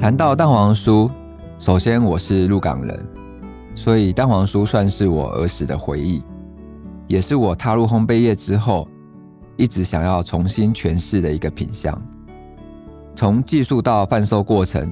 [0.00, 1.10] 谈到蛋黄酥，
[1.58, 3.06] 首先我是鹿港人，
[3.74, 6.22] 所以蛋黄酥算是我儿时的回忆，
[7.06, 8.88] 也是我踏入烘焙业之后
[9.58, 11.94] 一直想要重新诠释的一个品相。
[13.14, 14.90] 从技术到贩售过程，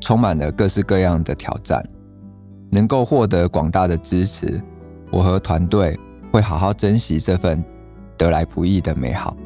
[0.00, 1.80] 充满了各式各样的挑战。
[2.72, 4.60] 能够获得广大的支持，
[5.12, 5.96] 我和团队
[6.32, 7.64] 会好好珍惜这份
[8.18, 9.36] 得来不易的美好。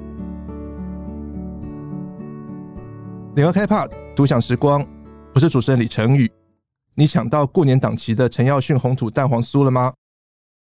[3.34, 3.86] 联合开趴，
[4.16, 4.82] 独享时光。
[5.34, 6.30] 我是主持人李承宇。
[6.94, 9.92] 你抢到过年档期的陈耀迅红土蛋黄酥了吗？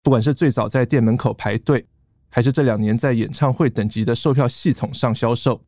[0.01, 1.85] 不管是最早在店门口排队，
[2.29, 5.61] 还是这两年在演唱会等级的售票系统上销售，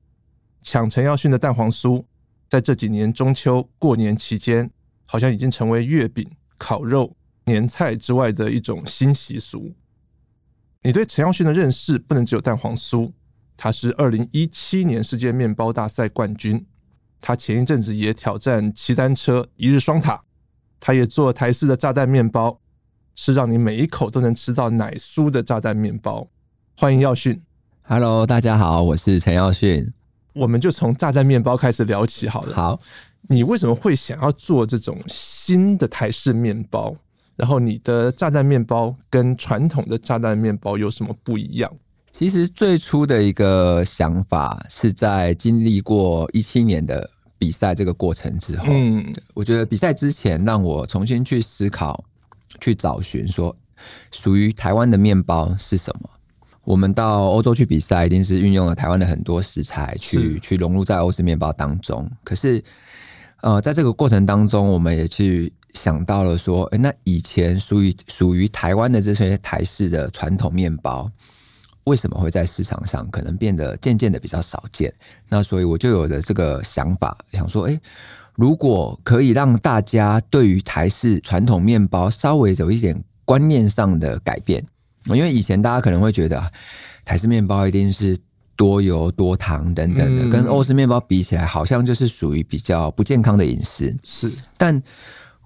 [0.61, 2.05] 抢陈耀迅的蛋黄酥，
[2.47, 4.71] 在这几年中秋过年期间，
[5.05, 6.25] 好像已经成为月饼、
[6.57, 9.75] 烤肉、年菜之外的一种新习俗。
[10.83, 13.11] 你对陈耀迅的认识不能只有蛋黄酥，
[13.57, 16.65] 他是二零一七年世界面包大赛冠军。
[17.19, 20.23] 他前一阵子也挑战骑单车一日双塔，
[20.79, 22.59] 他也做台式的炸弹面包，
[23.15, 26.27] 是让你每一口都能吃到奶酥的炸弹面包。
[26.77, 27.41] 欢迎耀训
[27.83, 29.93] ，Hello，大家好，我是陈耀训。
[30.33, 32.55] 我们就从炸弹面包开始聊起好了。
[32.55, 32.79] 好，
[33.29, 36.95] 你为什么会想要做这种新的台式面包？
[37.35, 41.71] 然后你的炸弹面包跟传统的炸弹面包有什么不一样？
[42.17, 52.03] 其实最初的一个想法是在经历过一七年的比赛这个过程之后，嗯，我觉得比赛之前让我重新去思考、
[52.59, 53.55] 去找寻，说
[54.11, 56.09] 属于台湾的面包是什么。
[56.63, 62.09] 我们到欧洲去比赛，一定是运用了台湾的很多食材去去融入在欧式面包当中。
[62.23, 62.63] 可是，
[63.41, 71.11] 呃，在这个过程当中，我们也去想到了说，诶，那以前属于属于台湾的这些台式的传统面包。
[71.87, 74.93] 为什么会在市场上可能变得渐渐的比较少见？
[75.29, 77.79] 那所以我就有了这个想法，想说，诶，
[78.35, 84.63] 如果可以让大家对于台式传统面包稍微有一点观念上的改变，
[85.05, 86.51] 因为以前大家可能会觉得
[87.05, 88.17] 台式面包一定是
[88.55, 93.95] 多油多糖等等的，跟欧式面包比起来，好像就是属于比较不健康的饮食。
[94.03, 94.83] 是，但。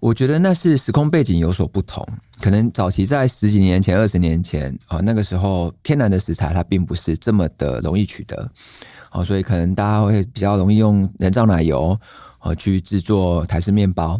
[0.01, 2.03] 我觉得那是时空背景有所不同，
[2.41, 8.51] 可能早期在十几年前、二十年前啊，那个时候天然的食材它并不是这么的容易取得，
[9.11, 11.95] 哦，所以可能大家会比较容易用人造奶油
[12.39, 14.19] 哦去制作台式面包。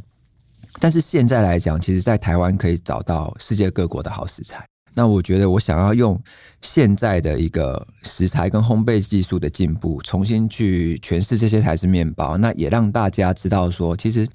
[0.80, 4.64] 但是现在来讲，其实，在台湾可以找到世界各国的好食材。
[4.94, 6.22] 那我觉得我想要用
[6.62, 14.30] 现在的一个食材跟烘焙技术的进步，重新去诠释这些台式面包，那也让大家知道说，其实。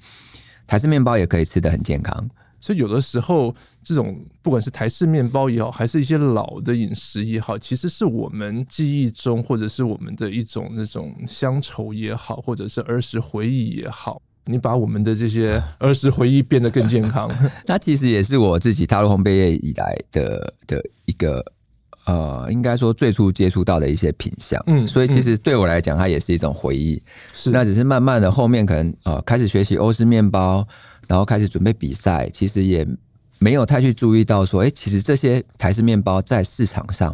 [0.67, 2.29] 台式面包也可以吃得很健康，
[2.59, 17.31] 所以有的时候，这种不管是台式面包也好，还是一些老的饮食也好，其实是我们记忆中，或者是我们的一种那种乡愁也好，或者是儿时回忆也好，你把我们的这些儿时回忆变得更健康，
[17.65, 21.53] 那其实也是我自己踏入烘焙业以来的的一个。
[22.07, 27.03] 呃，应该说最初接触到的一些品相，嗯，所以其实对我来讲，它也是一种回忆。
[27.33, 30.65] 是，那只是慢慢的后面可能呃开始学习欧式面包，
[31.09, 32.87] 然后开始准备比赛，其实也
[33.39, 37.13] 没有太去注意到说，哎，其实这些台式面包在市场上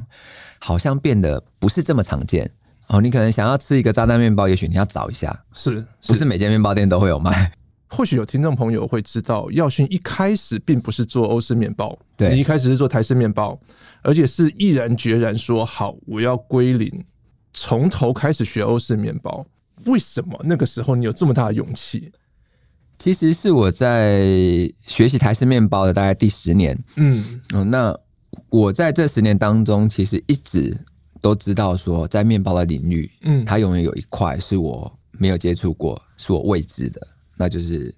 [0.59, 2.47] 好像变得不是这么常见
[2.85, 3.01] 哦。
[3.01, 7.51] 你可能想要吃一个炸弹面包，也许你要找一下，是，不是每间面包店都会有卖。
[7.95, 13.59] 或许有听众朋友会知道，耀勋一开始并不是做欧式面包，对，你一开始是做台式面包，
[14.01, 16.91] 而且是毅然决然说好，我要归零，
[17.53, 19.45] 从头开始学欧式面包。
[19.85, 22.11] 为什么那个时候你有这么大的勇气？
[22.97, 24.25] 其实是我在
[24.87, 27.95] 学习台式面包的大概第十年，嗯，嗯，那
[28.49, 30.75] 我在这十年当中，其实一直
[31.21, 36.99] 都知道说，在面包的领域，嗯，它永远有一块是我没有接触过，是我未知的。
[37.37, 37.93] 那就是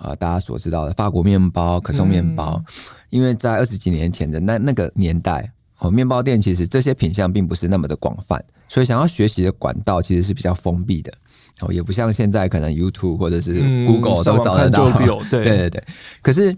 [0.00, 2.74] 呃，大家所知道的法国面包、可颂面包，嗯、
[3.10, 11.12] 因为在二十几年前的那那个年代，哦，面包店其实这些品相并不是那么的广泛，所以想要学习的管道其实是比较封闭的
[11.60, 14.90] 哦，也不像现在可能 YouTube 或者是 Google 都找得到。
[15.30, 15.84] 对对对。
[16.22, 16.56] 可是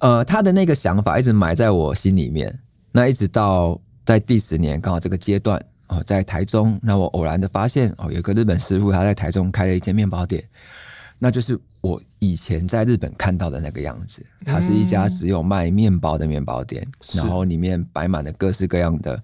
[0.00, 2.58] 呃，他的那个想法一直埋在我心里面。
[2.90, 10.42] 那一直到在第十年刚好这个阶段哦，在台中，那我偶然的发现哦，有个日本师傅他在台中开了一间面包店。
[11.18, 19.20] 那就是我以前在日本看到的那个样子，它是一家只有卖面包的面包店，嗯、然后里面摆满了各式各样的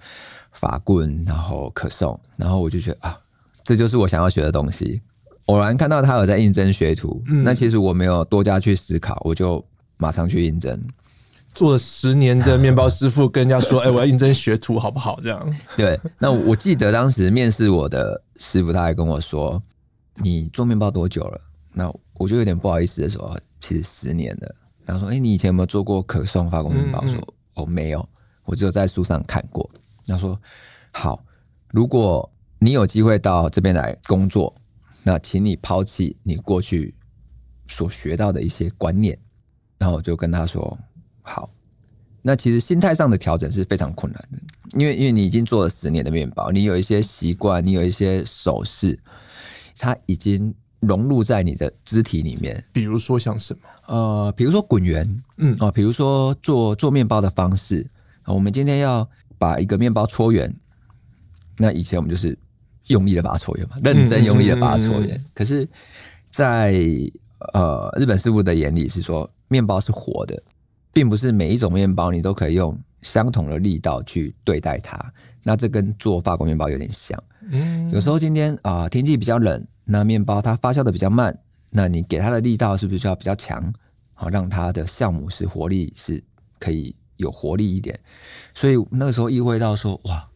[0.52, 3.16] 法棍，然后可颂，然后我就觉得啊，
[3.62, 5.00] 这就是我想要学的东西。
[5.46, 9.64] 偶然看到他有在应征学徒，嗯、那其实我没有多加去思考，我就
[9.98, 10.82] 马上去应征。
[11.54, 15.56] 做了十年的面包师傅跟人家说：“哎、欸，我要应征学徒，好不好？”这样。
[15.76, 19.62] 对，那我记得当时面试我的师傅，他还跟我说
[20.20, 21.40] ：“你做面包多久了？”
[21.74, 24.54] 那我就有点不好意思的说，其实十年了。
[24.86, 27.00] 然后说，哎、欸，你以前有没有做过可颂法国面包？
[27.02, 28.08] 嗯嗯说，哦，没有，
[28.44, 29.68] 我只有在书上看过。
[30.06, 30.40] 他说，
[30.92, 31.24] 好，
[31.70, 34.54] 如果你有机会到这边来工作，
[35.02, 36.94] 那请你抛弃你过去
[37.68, 39.18] 所学到的一些观念。
[39.78, 40.78] 然后我就跟他说，
[41.22, 41.50] 好。
[42.26, 44.38] 那其实心态上的调整是非常困难的，
[44.80, 48.98] 因为因为你已经做了十年的面包，你有一些习惯，你有一些手势，
[49.76, 50.54] 它已经
[50.86, 52.62] 融入在你的肢体里面。
[52.72, 53.60] 比如说像什么？
[53.86, 57.88] 呃，比如说滚圆，嗯，哦，比如说做做面包的方式。
[58.26, 59.08] 我们今天要
[59.38, 60.54] 把一个面包搓圆，
[61.58, 62.38] 那以前我们就是
[62.86, 65.10] 用力的把它搓圆嘛，认真用力的把它搓圆。
[65.10, 65.30] 嗯嗯嗯嗯。
[65.34, 65.68] 可是
[66.30, 66.78] 在，在
[67.52, 70.42] 呃日本师傅的眼里是说，面包是活的。
[70.94, 74.96] 并不是每一种面包你都可以用相同的力道去对待它，
[75.42, 77.20] 那这跟做法国面包有点像。
[77.50, 81.38] 嗯，有时候今天啊、呃、天气比较冷，那面包它发酵的比较慢，
[81.70, 83.72] 那你给它的力道是不是就要比较强？
[84.14, 86.22] 好，让它的酵母是活力是
[86.58, 87.98] 可以有活力一点。
[88.54, 90.28] 所以那个时候意会到说，哇，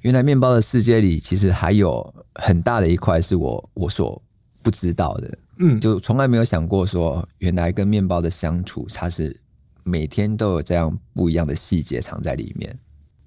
[0.00, 4.22] 原来面包的世界里其实还有很大的一块是我我所
[4.62, 5.38] 不知道的。
[5.58, 9.38] 嗯，就从来没有想过说，原来跟面包的相处，它是
[9.84, 12.78] 每天都有这样不一样的细节藏在里面。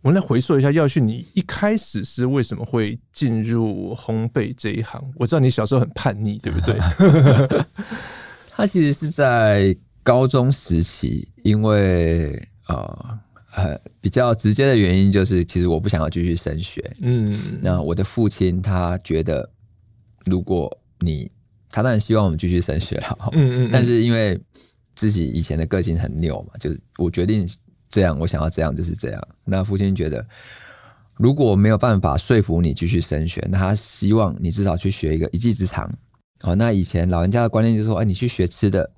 [0.03, 5.01] 我们来回溯一下，耀旭，你一开始是为什么会进入烘焙这一行？
[5.15, 6.77] 我知道你小时候很叛逆，对不对？
[8.51, 9.73] 他其实是在
[10.03, 12.35] 高中时期，因为
[12.67, 13.19] 呃，
[13.55, 16.83] 呃比较直接的原因就是，其实我不想要继续升学。
[16.99, 19.49] 嗯，那我的父亲他觉得，
[20.25, 20.69] 如果
[20.99, 21.31] 你
[21.71, 24.37] 他当然希望我们继续升学了，嗯嗯，但是因为
[24.95, 27.47] 自己以前的个性很拗嘛，就是我决定
[27.93, 29.27] 这样，我想要这样就是这样。
[29.45, 30.25] 那父亲觉得，
[31.15, 35.87] 如果没有办法说服你继续升学，那他希望你至少去学一个一技之长。
[36.41, 38.89] 哦，那以前老人家的观念就是说，哎，你去学吃的，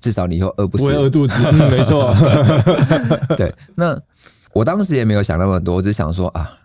[0.00, 1.34] 至少你以后饿不死，不会饿肚子。
[1.52, 2.14] 嗯，没错。
[3.36, 4.00] 对，那
[4.54, 6.58] 我当时也没有想那么多，我只想说啊。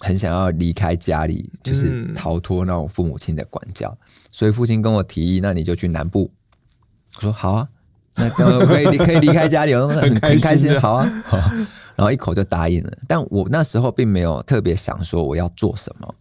[0.00, 6.30] 很想要离开家里，就是逃脱那种父母亲的管教，嗯、所以父亲跟我提议，那你就去南部。
[7.16, 7.68] 我说好啊，
[8.16, 11.36] 那可以可以离开家里，我很很开心，好啊，好，
[11.96, 12.92] 然后一口就答应了。
[13.08, 16.14] 但我那时候并没有特别想说我要做什么。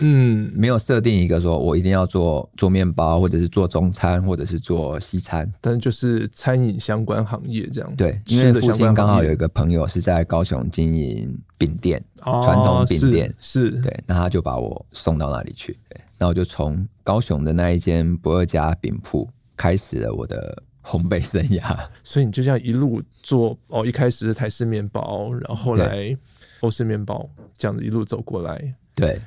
[0.00, 7.94] 嗯，没有设定一个说我一定要做做面包，或者是做中餐，或者是做西餐，但就是餐饮相关行业这样。
[7.96, 13.82] 对，因为父亲刚好有一个朋友是在高雄经营饼店，传统饼店，哦、是，是。
[13.82, 21.76] 对，那他就把我送到那里去，对，那我就从高雄的那一间不二家饼铺开始了我的烘焙生涯。
[22.02, 26.16] 所以你就这样一路做哦，一开始是台式面包，然后后来
[26.60, 29.20] 欧式面包，这样子一路走过来，对。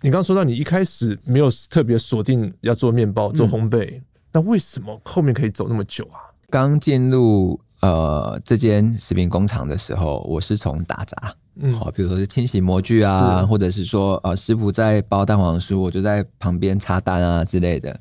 [0.00, 4.00] 你刚刚说到你一开始没有特别锁定要做面包、做烘焙，
[4.32, 6.22] 那、嗯、为什么后面可以走那么久啊？
[6.50, 17.98] 刚进入呃这间食品工厂的时候，我是从打杂，嗯，好，比如说是清洗模具啊，或者是说呃师傅在包蛋黄酥，我就在旁边插单啊之类的。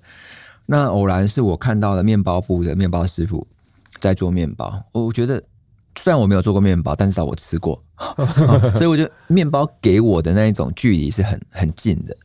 [0.67, 3.47] 那偶然是我看到了面包铺的面包师傅
[3.99, 5.43] 在做面包，我觉得。
[5.99, 7.83] 虽然我没有做过面包，但至少我吃过，
[8.77, 12.15] 所以我觉得面包给我的那一种距离是很很近的，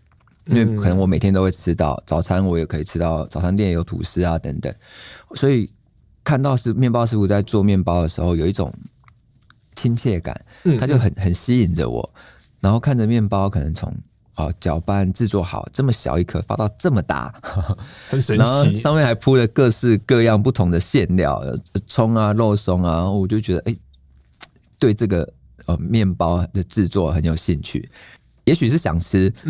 [0.45, 4.71] 因为可能我每天都会吃到早餐，我也可以吃到早餐店有吐司啊等等，
[5.37, 5.71] 所以
[6.23, 8.71] 看到是面包师傅在做面包的时候，有一种
[9.75, 10.39] 亲切感，
[10.79, 12.15] 他就很很吸引着我，
[12.61, 13.91] 然后看着面包可能从。
[14.37, 17.35] 哦，搅拌制作好，这么小一颗发到这么大，
[18.09, 18.43] 很神奇。
[18.43, 21.43] 然后上面还铺了各式各样不同的馅料，
[21.87, 23.77] 葱啊、肉松啊，我就觉得哎，
[24.79, 25.31] 对这个
[25.67, 27.91] 呃面包的制作很有兴趣。
[28.45, 29.33] 也许是想吃，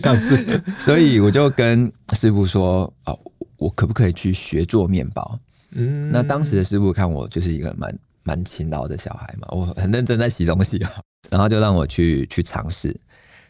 [0.00, 3.18] 想吃， 所以我就跟师傅说啊、哦，
[3.56, 5.38] 我可不可以去学做面包？
[5.72, 10.90] 嗯，那当时的师傅看我就是一个蛮蛮勤劳的小孩嘛，我很认真在洗东西啊，
[11.30, 12.94] 然后就让我去去尝试。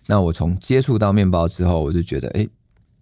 [0.07, 2.47] 那我从接触到面包之后，我就觉得，哎，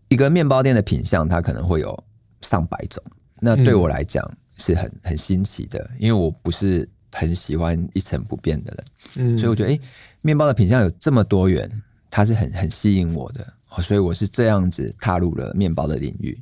[0.08, 2.04] 一个面包店的品相，它可能会有
[2.42, 3.02] 上百种。
[3.40, 4.24] 那对我来讲
[4.56, 8.72] 是很很新奇的，因为我不是很喜欢一成不变的
[9.16, 9.80] 人，所以我觉得，哎，
[10.20, 11.68] 面包的品相有这么多元，
[12.08, 13.44] 它是很很吸引我的，
[13.82, 16.40] 所以我是这样子踏入了面包的领域。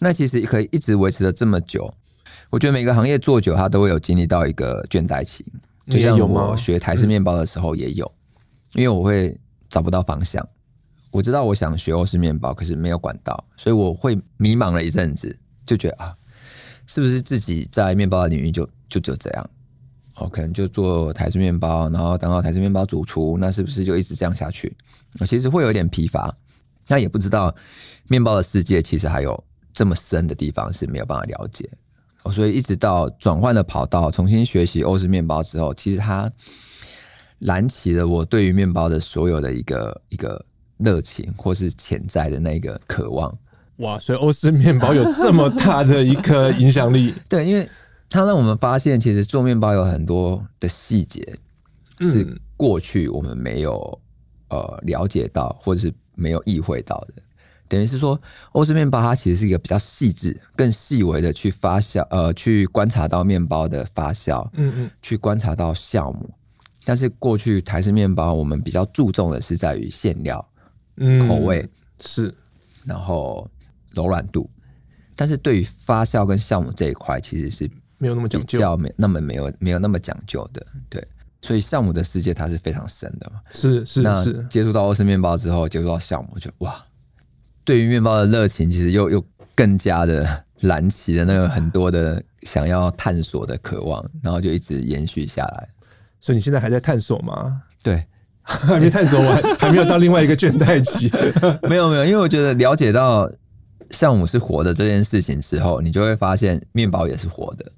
[0.00, 1.94] 那其实可以一直维持了这么久，
[2.50, 5.46] 我觉得每个行业做久，它都会有经历到一个倦怠期。
[5.86, 8.10] 就像我学台式面包的时候也有，
[8.74, 9.38] 因为我会。
[9.72, 10.46] 找不到方向，
[11.10, 16.14] 我知道我想学欧式面包，可是没有管道，所以我会迷茫了一阵子，就觉得啊，
[16.86, 19.50] 是不是自己在面包的领域就就只有这样？
[20.16, 24.76] 哦，可能就做台式面包，然后当到台式面包主厨，那是不是就一直这样下去？
[25.20, 26.36] 我其实会有点疲乏。
[26.88, 27.54] 那也不知道
[28.08, 31.66] 面包的世界其实还有这么深的地方是没有办法了解。
[32.24, 36.30] 哦所以一直到转换了跑道，重新学习欧式面包之后，其实它
[37.44, 40.44] 燃起了我对于面包的所有的一个一个
[40.78, 43.36] 热情，或是潜在的那个渴望。
[43.78, 43.98] 哇！
[43.98, 47.12] 所以欧式面包有这么大的一个 影响力？
[47.28, 47.68] 对，因为
[48.08, 51.36] 它让我们发现，其实做面包有很多的细节
[51.98, 54.00] 是过去我们没有
[54.48, 57.14] 呃了解到，或者是没有意会到的。
[57.66, 58.20] 等于是说，
[58.52, 66.30] 欧式面包它其实是一个比较细致、更细微的去发酵，呃，去观察到面包的发酵，嗯嗯，去观察到酵母。
[66.84, 70.44] 但是过去台式面包，我们比较注重的是在于馅料、
[70.96, 71.68] 嗯、口味
[72.00, 72.34] 是，
[72.84, 73.48] 然后
[73.90, 74.50] 柔软度。
[75.14, 80.66] 但是对于发酵跟酵母这一块，其实是没有那么讲究，比较没那么没有没有那么讲究的。
[80.88, 81.06] 对，
[81.40, 83.40] 所以酵母的世界它是非常深的嘛。
[83.52, 86.84] 是是是，接触到欧式面包之后，接触到酵母就哇。
[87.64, 89.24] 对于面包的热情，其实又又
[89.54, 95.68] 更加的燃起了那个很多的想要探索的渴望，然后就一直延续下来。
[96.22, 97.62] 所以你现在还在探索吗？
[97.82, 98.06] 对，
[98.42, 101.10] 还没探索完， 还没有到另外一个倦怠期。
[101.68, 103.28] 没有没有，因为我觉得了解到
[103.90, 107.70] 酵母是活的这件事情之后，你就会发现面包也是活的。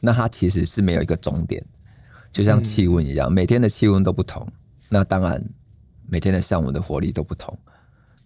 [0.00, 1.64] 那它其实是没有一个终点，
[2.32, 4.46] 就像气温一样，每天的气温都不同，
[4.88, 5.42] 那当然
[6.08, 7.56] 每天的项目的活力都不同。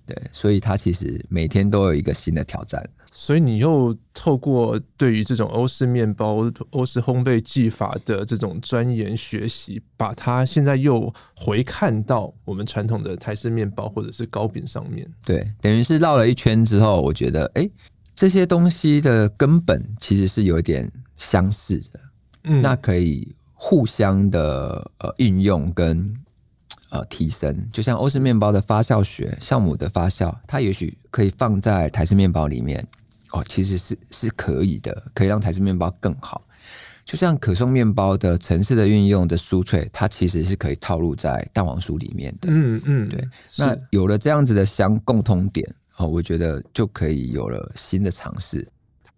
[0.07, 2.83] 对，所以它其实每天都有一个新的挑战。
[3.21, 15.05] 所以你又透过对于这种欧式面包、欧式烘焙技法的这种钻研学习，把它现在又回看到我们传统的台式面包或者是糕饼上面。
[15.25, 17.69] 对，等于是绕了一圈之后，我觉得，哎，
[18.15, 22.01] 这些东西的根本其实是有一点相似的。
[22.45, 26.17] 嗯，那可以互相的呃运用跟。
[26.91, 32.83] 呃，提升就像欧式面包的发酵学，酵母的发酵，它也许可以放在台式面包里面
[33.33, 36.47] 哦，其实是是可以的，可以让台式面包更好。
[37.05, 42.49] 就像可颂面包的层次的运用的酥脆，它其实是可以套入在蛋黄酥里面的。
[42.51, 43.29] 嗯嗯，对。
[43.59, 45.67] 那有了这样子的相共通点
[45.97, 48.67] 哦，我觉得就可以有了新的尝试。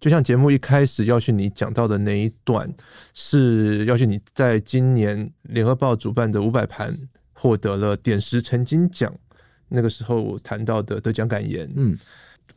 [0.01, 2.73] 就像节目一开始耀训你讲到的那一段，
[3.13, 6.97] 是耀训你在今年联合报主办的五百盘。
[7.33, 9.11] 获得了点石成金奖，
[9.69, 11.67] 那个时候谈到的得奖感言。
[11.75, 11.99] 嗯，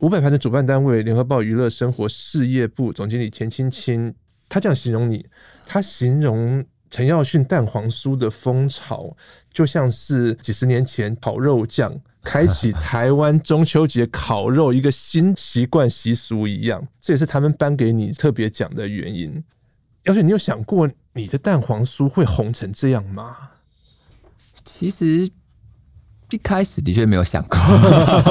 [0.00, 4.12] 五百盘的主办单位联合报娱乐生活事业部总经理钱青青，
[4.48, 5.24] 他这样形容你，
[5.64, 9.16] 他形容陈耀迅蛋黄酥的风潮，
[9.52, 19.44] 就像是几十年前烤肉酱开启台湾中秋节烤肉一个新习惯习俗一样，这也是他们颁给你特别奖的原因。
[20.02, 23.36] 耀训，你有想过你的蛋黄酥会红成这样吗？
[24.64, 25.28] 其实
[26.30, 27.58] 一开始的确没有想过，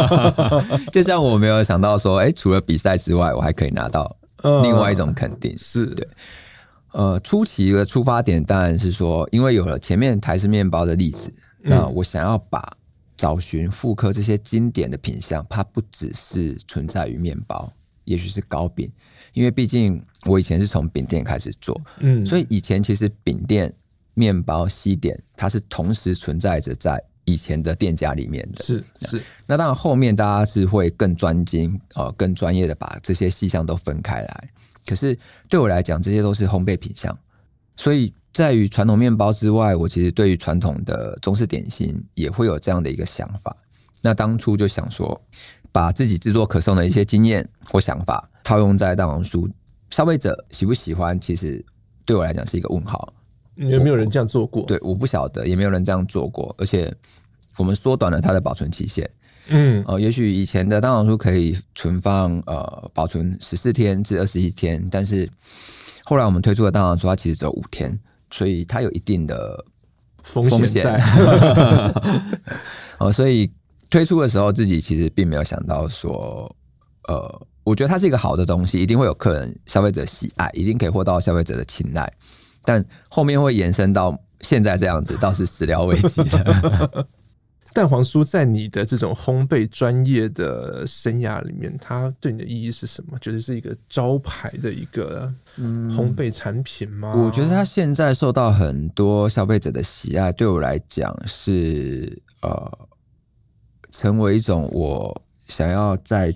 [0.92, 4.16] 就像我没有想到说，哎，除了比赛之外，我还可以拿到
[4.62, 5.58] 另外一种肯定。
[5.58, 5.86] 是。
[5.88, 6.08] 对，
[6.92, 11.32] 呃，初期的出发点当然是说，因为有了前面台式面包的例子，
[11.62, 12.76] 那我想要把
[13.16, 17.72] 找寻复刻这些经典的品相，它不只是存在于面包，
[18.04, 18.92] 也许是糕饼，
[19.34, 23.74] 因为毕竟我以前是从饼店开始做，嗯，所以以前其实饼店。
[24.16, 29.22] 面包西点，它是同时存在着在以前的店家里面的，是是。
[29.46, 34.50] 那当然后面大家是会更专精，呃，更专业的把这些细项都分开来。
[34.86, 37.18] 可是对我来讲，这些都是烘焙品项，
[37.75, 43.56] 所以在于传统面包之外，我其实对于传统的中式点心也会有这样的一个想法。
[44.01, 45.22] 那当初就想说，
[45.72, 49.50] 把自己制作可颂的一些经验或想法套用在蛋黄酥，
[49.89, 51.63] 消费者喜不喜欢，其实
[52.03, 53.13] 对我来讲是一个问号。
[53.56, 54.66] 有没有人这样做过？
[54.66, 56.54] 对，我不晓得，也没有人这样做过。
[56.58, 56.94] 而且
[57.58, 59.10] 我们缩短了它的保存期限。
[59.50, 65.30] 嗯，呃，也许以前的蛋黄酥可以存放呃保存十四天至二十一天，但是
[66.04, 68.00] 后来我们推出的蛋黄酥，它其实只有五天，
[68.32, 69.64] 所以它有一定的
[70.24, 71.02] 风险在。
[73.00, 73.52] 哦，所以
[73.90, 76.56] 推出的时候自己其实并没有想到说，
[77.10, 82.12] 呃，我觉得它是一个好的东西，一定会有客人、消费者喜爱，一定可以获到消费者的青睐。
[82.63, 87.08] 但后面会延伸到现在这样子，倒是始料未及的。
[87.74, 93.17] 蛋黄酥在你的这种烘焙专业的生涯里面，它对你的意义是什么？
[93.20, 97.13] 觉得是一个招牌的一个烘焙产品吗？
[97.15, 102.72] 我觉得它现在受到很多消费者的喜爱，对我来讲是呃，
[103.91, 106.34] 成为一种我想要在。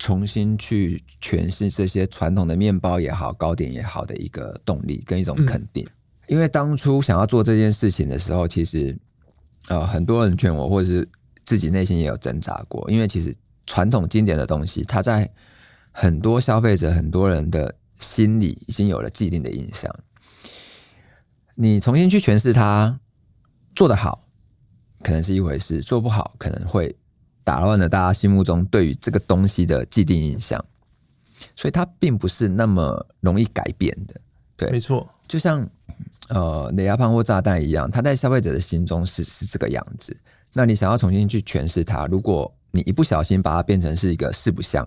[0.00, 5.84] 重新去诠释这些传统的面包也好，糕点也好的一个动力跟一种肯定。
[5.84, 5.92] 嗯、
[6.28, 8.98] 因为当初想要做这件事情的时候，其实
[9.68, 11.06] 呃很多人劝我，或者是
[11.44, 15.30] 自己内心也有挣扎过，因为其实传统经典的东西，它在
[15.92, 19.94] 很多消费者、很多人的心里已经有了既定的印象。
[21.56, 22.98] 你重新去诠释它，
[23.74, 24.24] 做得好
[25.02, 26.96] 可能是一回事，做不好可能会
[27.44, 30.62] 打乱了大家心目中对于这个东西的既定印象，
[31.56, 34.20] 所以它并不是那么容易改变的。
[34.56, 35.66] 对，没错，就像
[36.28, 40.16] 呃，雷亚胖或炸弹一样，它在消费者的心中是是这个样子。
[40.52, 44.84] 那你想要重新去诠释它，如果你一不小心把它变成是一个四不像，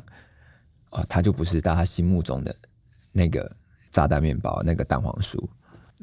[0.92, 2.56] 哦，它就不是大家心目中的
[3.12, 3.50] 那个
[3.92, 5.38] 炸弹面包，那个蛋黄酥。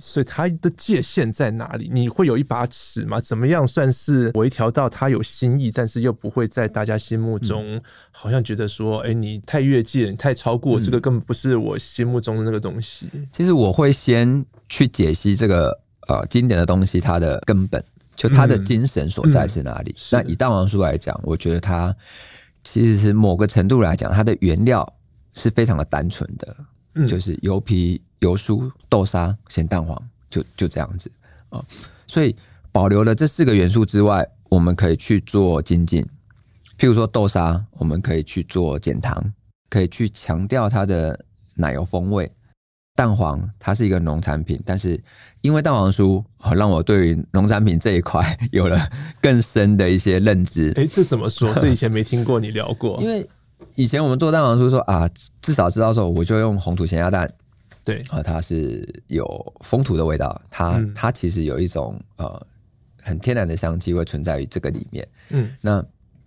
[0.00, 1.88] 所以它的界限在哪里？
[1.92, 3.20] 你会有一把尺吗？
[3.20, 7.80] 怎么样算是微调到它有新意，但是又不会在大家心目中
[8.10, 13.08] 好像觉得说，哎、嗯，你太越界，你太超过，这个根本不是我心目中的那个东西。
[13.32, 15.78] 其实我会先去解析这个
[16.08, 17.84] 呃经典的东西，它的根本。
[18.16, 19.96] 就它的精神所在是哪里？
[20.12, 21.96] 那以蛋黄酥来讲，我觉得它
[22.62, 24.86] 其实是某个程度来讲，它的原料
[25.32, 26.54] 是非常的单纯的，
[26.96, 30.00] 嗯、就是油皮、油酥、豆沙、咸蛋黄，
[30.30, 31.10] 就就这样子
[31.50, 31.62] 啊。
[32.06, 32.34] 所以
[32.72, 36.06] 保留了这四个元素之外，我们可以去做精进。
[36.78, 39.32] 譬如说豆沙，我们可以去做减糖，
[39.68, 41.24] 可以去强调它的
[41.56, 42.30] 奶油风味。
[42.96, 45.02] 蛋黄它是一个农产品，但是
[45.40, 46.22] 因为蛋黄酥，
[46.54, 48.22] 让我对于农产品这一块
[48.52, 48.78] 有了
[49.22, 50.70] 更深的一些认知。
[50.76, 51.52] 哎，这怎么说？
[51.56, 53.00] 这以前没听过你聊过。
[53.00, 53.26] 因为
[53.74, 55.08] 以前我们做蛋黄酥说啊，
[55.40, 57.32] 至少知道说，我就用红土咸鸭蛋，
[57.90, 59.24] 对啊，它是有
[59.60, 62.46] 风土的味道，它、嗯、它其实有一种呃
[63.02, 65.08] 很天然的香气会存在于这个里面。
[65.30, 65.84] 嗯，那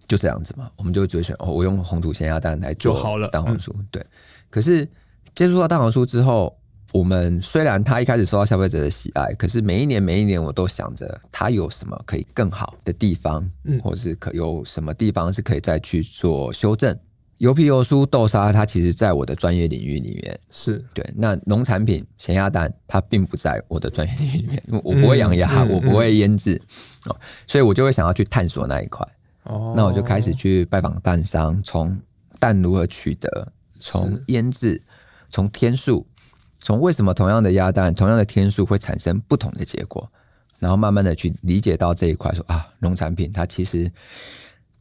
[0.08, 2.93] 就这样子嘛，我们就决选哦，我用红土咸鸭蛋来做
[3.29, 3.72] 蛋黄酥。
[3.75, 4.05] 嗯、对，
[4.50, 4.88] 可是
[5.34, 6.58] 接触到蛋黄酥之后。
[6.93, 16.96] 我们虽然它一开始受到消费者的喜爱，可是每一年每一年我都想着它有什么可以更好的地方，嗯，或是可有什么地方是可以再去做修正。
[17.37, 21.07] 油皮油酥豆沙，它其实在我的专业领域里面是对。
[21.15, 26.61] 那农产品咸鸭蛋，它并不在我的专业领域里面，因为我不会养鸭，我不会腌制
[27.05, 27.15] 哦，
[27.46, 29.05] 所以我就会想要去探索那一块。
[29.43, 32.00] 哦，那我就开始去拜访蛋商，从
[32.39, 34.81] 蛋如何取得，从腌制，
[35.29, 36.07] 从天数。
[36.65, 40.09] 从为什么同样的鸭蛋，同样的天数会产生不同的结果，
[40.59, 43.91] 然后慢慢的去理解到这一块，说啊，农产品它其实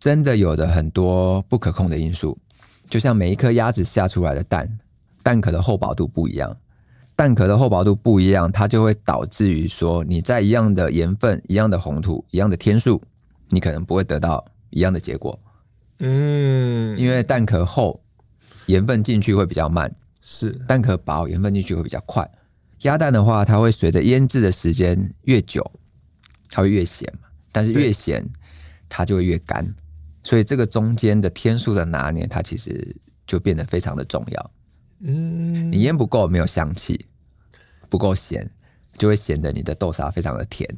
[0.02, 2.36] 真的有着很多不可控的因素，
[2.90, 4.68] 就像每一颗鸭子下出来的蛋，
[5.22, 6.56] 蛋壳的厚薄度不一样，
[7.14, 13.00] 蛋壳的厚薄度不一样，它就会导致于说你在一样的盐分、一样的红土、一样的天数，
[13.50, 15.38] 你可能不会得到一样的结果。
[16.00, 18.02] 嗯，因为蛋壳厚，
[18.66, 19.94] 盐分进去会比较慢。
[20.20, 22.28] 是蛋壳薄，盐分进去会比较快。
[22.80, 25.64] 鸭蛋的话，它会随着腌制的时间越久，
[26.50, 27.28] 它会越咸嘛。
[27.52, 28.28] 但是越咸，
[28.88, 29.72] 它就会越干。
[30.22, 34.50] 所以这个中间的天数的拿捏，它其实就变得非常的重要。
[35.00, 37.06] 嗯，你腌不够，没有香气，
[37.88, 38.48] 不够咸，
[38.96, 40.68] 就会显得你的豆沙非常的甜。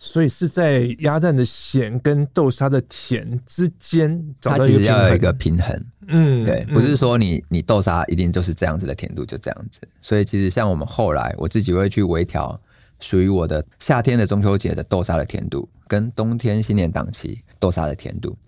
[0.00, 5.84] 所以是在鸭蛋的咸跟豆沙的甜之间，它其实要有一个平衡。
[6.06, 9.80] 嗯，对，不是说你你豆沙一定就是这样子的甜度，就这样子。
[10.00, 12.58] 所以其实像我们后来，我自己会去微调
[13.00, 18.38] 属于我的夏天的中秋节的豆沙的甜度，跟冬天新年档期豆沙的甜度，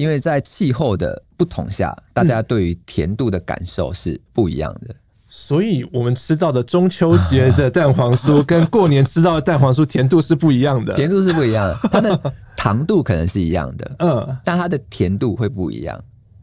[0.00, 4.96] 因为在气候的不同下，大家对于甜度的感受是不一样的。
[5.28, 11.88] 所以我们吃到的中秋节的蛋黄酥，跟过年吃到的蛋黄酥甜度是不一样的，甜度是不一样的。
[11.92, 16.02] 它的糖度可能是一样的， 嗯，但它的甜度会不一样。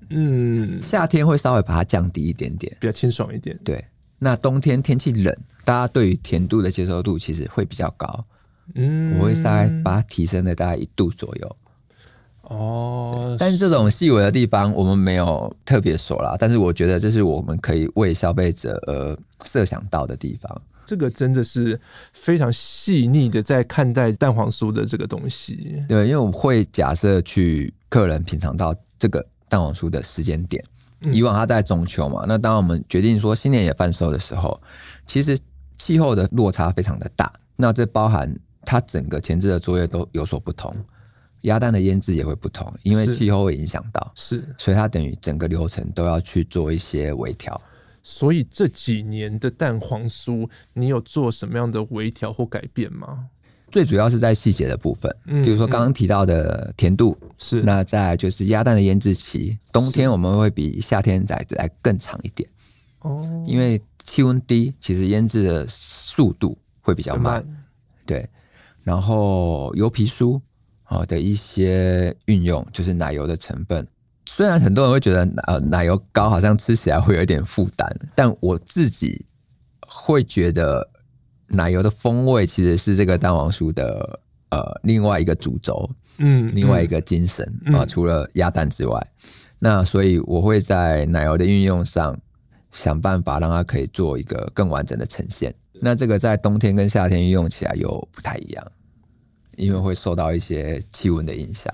[0.10, 3.58] 嗯，夏天会稍微把它降低一点点，比较清爽一点。
[3.66, 3.84] 对，
[4.20, 8.24] 那冬天天气冷，大家对于甜度的接受度其实会比较高。
[8.76, 11.56] 嗯，我会稍微把它提升了大概一度左右。
[12.50, 20.62] 哦，但是这种细微的地方我们没有特别说啦，但是我觉得这是我们可以为消费者而设想到的地方。
[20.86, 21.78] 这个真的是
[22.14, 25.84] 非常细腻的在看待蛋黄酥的这个东西。
[25.90, 30.64] 对，因为我会假设去客人品尝到这个蛋黄酥的时间点，
[31.12, 34.58] 以往它在中秋嘛，那当我们决定说新年也贩售的时候，
[35.06, 35.38] 其实
[35.78, 40.74] 气候的落差非常的大，那这包含它整个前置的作业都有所不同。
[41.42, 47.60] 鸭蛋的腌制也会不同，因为气候会影响到，是，所以它等于整个流程都要去做一些微调。
[48.02, 53.28] 所以这几年的蛋黄酥，你有做什么样的微调或改变吗？
[53.70, 62.50] 最主要是在细节的部分，比如说刚刚提到的甜度，是、嗯嗯、那再来就是鸭蛋的腌制期，冬天我们会比夏天再来更长一点
[63.02, 67.66] 哦，因为气温低，其实腌制的速度会比较慢，慢
[68.06, 68.30] 对，
[68.86, 70.42] 然后油皮酥。
[70.88, 73.88] 啊的一些运用，就是奶油的成分。
[74.26, 79.26] 虽然很多人会觉得呃奶油膏好像吃起来会有一点负担，但我自己
[79.80, 80.86] 会觉得
[81.48, 84.20] 奶油的风味其实是这个蛋黄酥的
[84.50, 89.08] 呃另外一个主轴，嗯，另外一个精神啊、嗯呃，除了鸭蛋之外，
[89.60, 92.20] 那所以我会在奶油的运用上
[92.72, 95.56] 想办法让它可以做一个更完整的呈现。
[95.80, 98.72] 那这个在冬天跟夏天运用起来又不太一样，
[99.58, 101.74] 因为会受到一些气温的影响。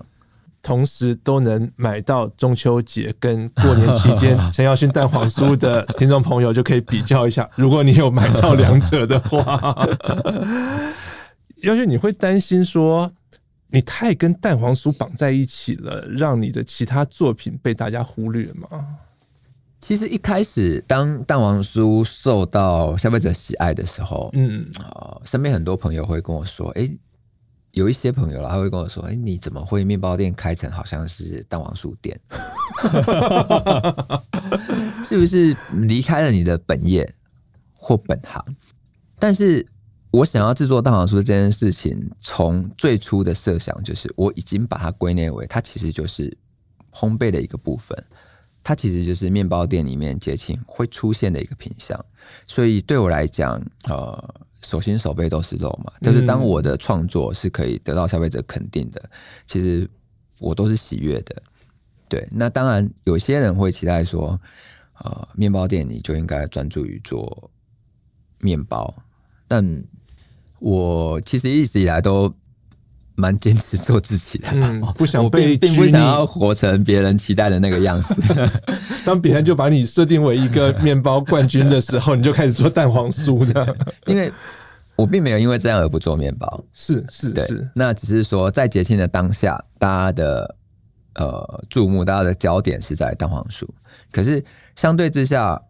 [0.63, 7.49] 同时都能买到中秋节跟过年期间 陈耀训蛋黄酥的听众朋友就可以比较一下。
[7.57, 9.75] 如果你有买到两者的话，
[11.63, 13.11] 耀训，你会担心说
[13.71, 18.99] 你太跟蛋黄酥绑在一起了，让你的其他作品被大家忽略吗？
[19.81, 26.89] 其实一开始当蛋黄酥受到消费者喜爱的时候，嗯啊，身边很多朋友会跟我说，哎。
[27.73, 32.19] 有一些朋友啦，他会跟我说：“哎，你怎么会面包店开成好像是蛋黄酥店？
[35.03, 37.15] 是不是离开了你的本业
[37.79, 38.43] 或本行？”
[39.17, 39.65] 但是
[40.11, 46.37] 我想要制作蛋黄酥这件事情，从最初的设想就是，我已经把它归类为它其实就是
[46.91, 47.97] 烘焙的一个部分，
[48.63, 51.99] 它其实就是面包店里面节庆会出现的一个品项。
[52.45, 54.35] 所以对我来讲，呃。
[54.63, 59.09] 手心手背都是肉嘛，就是当我的创作是可以得到消费者肯定的，
[59.45, 59.87] 其实
[60.39, 61.43] 我都是喜悦的。
[62.07, 64.39] 对，那当然有些人会期待说，
[64.99, 67.51] 呃，面包店你就应该专注于做
[68.39, 68.93] 面包，
[69.47, 69.83] 但
[70.59, 72.33] 我其实一直以来都
[73.15, 78.21] 蛮坚持做自己的，嗯， 不想被并不想要活成别人期待的那个样子。
[79.05, 83.75] 当别人就把你设定为一个面包冠军的时候，你就开始做蛋黄酥的。
[84.07, 84.31] 因为
[84.95, 87.69] 我并没有因为这样而不做面包，是是是。
[87.75, 90.55] 那只是说在节庆的当下，大家的
[91.15, 93.67] 呃注目，大家的焦点是在蛋黄酥。
[94.11, 94.43] 可是
[94.75, 95.61] 相对之下，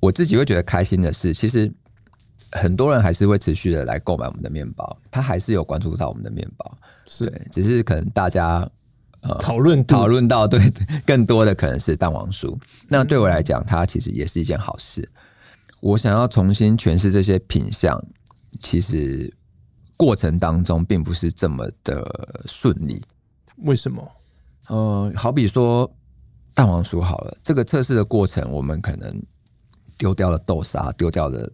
[0.00, 1.72] 我自己会觉得开心的是，其实。
[2.54, 8.68] 很多人还是会持续的来购买我们的面包，他还是有关注到我们的面包，是，只是可能大家
[9.22, 10.72] 呃讨论讨论到对
[11.04, 12.56] 更多的可能是蛋黄酥。
[12.88, 15.06] 那对我来讲，它其实也是一件好事。
[15.80, 18.00] 我想要重新诠释这些品相，
[18.60, 19.34] 其实
[19.96, 23.02] 过程当中并不是这么的顺利。
[23.64, 24.12] 为什么？
[24.68, 25.92] 呃，好比说
[26.54, 29.20] 蛋黄酥好了，这个测试的过程，我们可能
[29.98, 31.50] 丢掉了豆沙，丢掉了。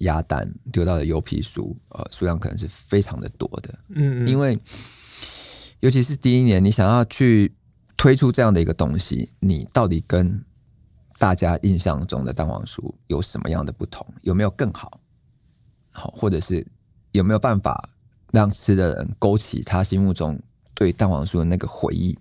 [0.00, 4.58] 鸭蛋丢到的油皮酥，呃，数量可能是非常的多的，嗯，嗯，因为
[5.80, 7.54] 尤其是第一年，你想要去
[7.96, 10.42] 推出这样的一个东西，你到底跟
[11.18, 14.06] 大家印象中的蛋黄酥有什么样的不同？
[14.22, 15.00] 有没有更好？
[15.90, 16.66] 好，或者是
[17.12, 17.88] 有没有办法
[18.32, 20.40] 让吃的人勾起他心目中
[20.74, 22.18] 对蛋黄酥的那个回忆？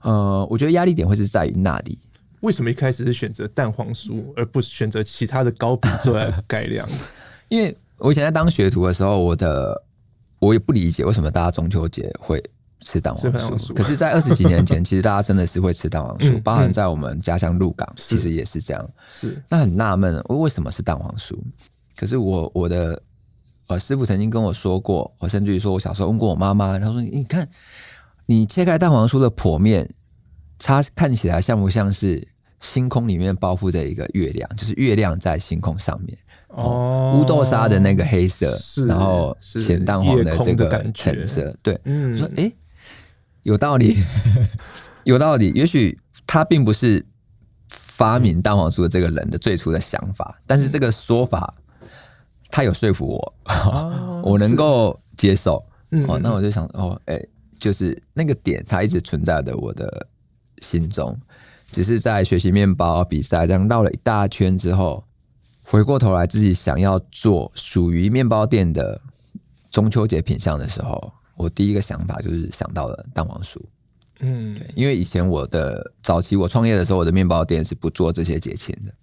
[0.00, 1.98] 呃，我觉得压力点会是在于那里。
[2.44, 6.86] 为什么一开始是选择蛋黄酥，而不是选择其他的糕饼做来改良？
[7.48, 9.82] 因为我以前在当学徒的时候，我的
[10.38, 12.42] 我也不理解为什么大家中秋节会
[12.80, 13.72] 吃蛋黄酥。
[13.72, 18.90] 可是，在二十几年前，其实大家真的是会吃蛋黄酥， 包含在我们家乡鹿港，其实也是这样。
[19.08, 21.34] 是，那很纳闷，我为什么是蛋黄酥？
[21.96, 23.00] 可是我我的
[23.68, 27.48] 呃师傅曾经跟我说过，我甚至于说我小时候问过我妈妈，她说：“你看，
[28.26, 29.88] 你切开蛋黄酥的剖面，
[30.58, 32.28] 它看起来像不像是？”
[32.64, 36.16] 星空里面包覆着一个月亮，就是月亮在星空上面。
[36.48, 42.50] 哦，乌豆沙的那个黑色，然后咸蛋黄的这个橙色，对，嗯，说哎，
[43.42, 44.02] 有道理，
[45.04, 45.50] 有道理。
[45.50, 47.04] 也许他并不是
[47.68, 51.54] 发明蛋黄酥的这个人的最初的想法，但是这个说法
[52.48, 55.62] 他有说服我，哦、 我能够接受。
[56.08, 57.22] 哦，那我就想，哦，哎，
[57.58, 60.06] 就是那个点，它一直存在的我的
[60.62, 61.16] 心中。
[61.66, 65.04] 只是在学习面包比赛，这样绕了一大圈之后，
[65.64, 69.00] 回过头来自己想要做属于面包店的
[69.70, 73.60] 中秋节品相的时候，我第一个想法就是想到了蛋黄酥。
[74.20, 78.94] 嗯，对，因为以前我的早期我创业的时候，我的面包店是不做这些节庆的，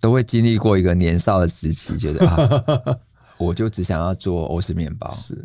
[0.00, 2.98] 都会经历过一个年少的时期，觉得啊，
[3.36, 5.36] 我就只想要做欧式面包，是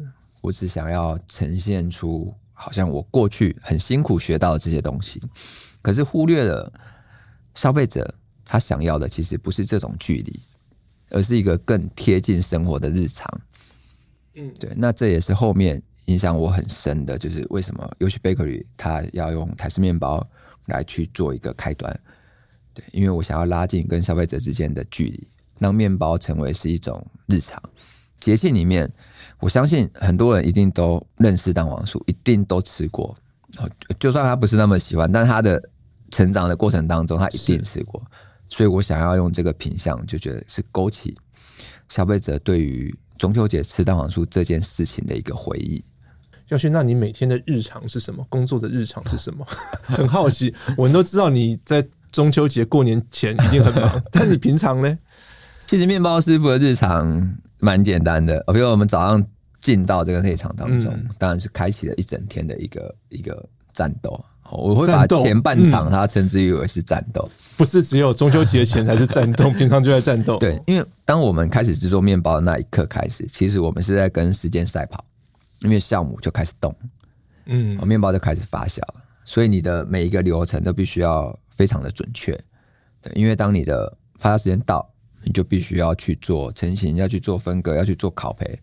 [0.42, 5.22] 我只想要呈现出好像我过去很辛苦学到的这些东西。
[5.84, 6.74] 可是忽略了
[7.54, 8.12] 消费者，
[8.44, 10.40] 他想要的其实不是这种距离，
[11.12, 13.30] 而是一个更贴近生活的日常。
[14.34, 14.74] 嗯，对。
[14.76, 20.28] 那这也是后面影响我很深的，就是为什么 Yoshi Bakery 他要用台式面包
[20.66, 22.00] 来去做一个开端。
[22.74, 25.28] 对，因为我想要拉近跟消费者之间的距离，
[25.60, 27.62] 让面包成为是一种日常。
[28.20, 28.92] 节庆里面，
[29.40, 33.16] 我相信很多人一定都认识蛋黄酥，一定都吃过。
[34.00, 35.62] 就算他不是那么喜欢，但他的
[36.12, 38.02] 成长的过程当中，他一定吃过。
[38.48, 41.18] 所以我想要用这个品相，就觉得是勾起
[41.90, 45.84] 消费者对于中秋节吃蛋黄酥这件事情的一个回忆。
[46.50, 48.26] 耀勋，那你每天的日常是什么？
[48.30, 49.46] 工作的日常是什么？
[49.84, 54.98] 很好奇，我们都知道你在中秋节过年前一定很忙， 但你平常呢？
[55.66, 59.26] 其实面包师傅的日常蛮简单的，比如我们早上
[59.60, 64.24] 进到这个内场当中，嗯、当然是开启了一整天的一个一个战斗。
[64.52, 70.38] 我会把前半场它称之于为是战斗、嗯，不是只有中秋节前才是战斗， 平常就在战斗。
[70.38, 75.04] 对，因为当我们开始制作面包的那一刻开始，其实我们是在跟时间赛跑。
[75.62, 76.76] 因为酵母就开始动，
[77.46, 82.40] 嗯，面包就开始发酵了，所以你的每一个流程都必须要非常的准确。
[83.02, 84.88] 对，因为当你的发酵时间到，
[85.26, 88.56] 你就必须要去做成型，要去做分割，要去做烤焙，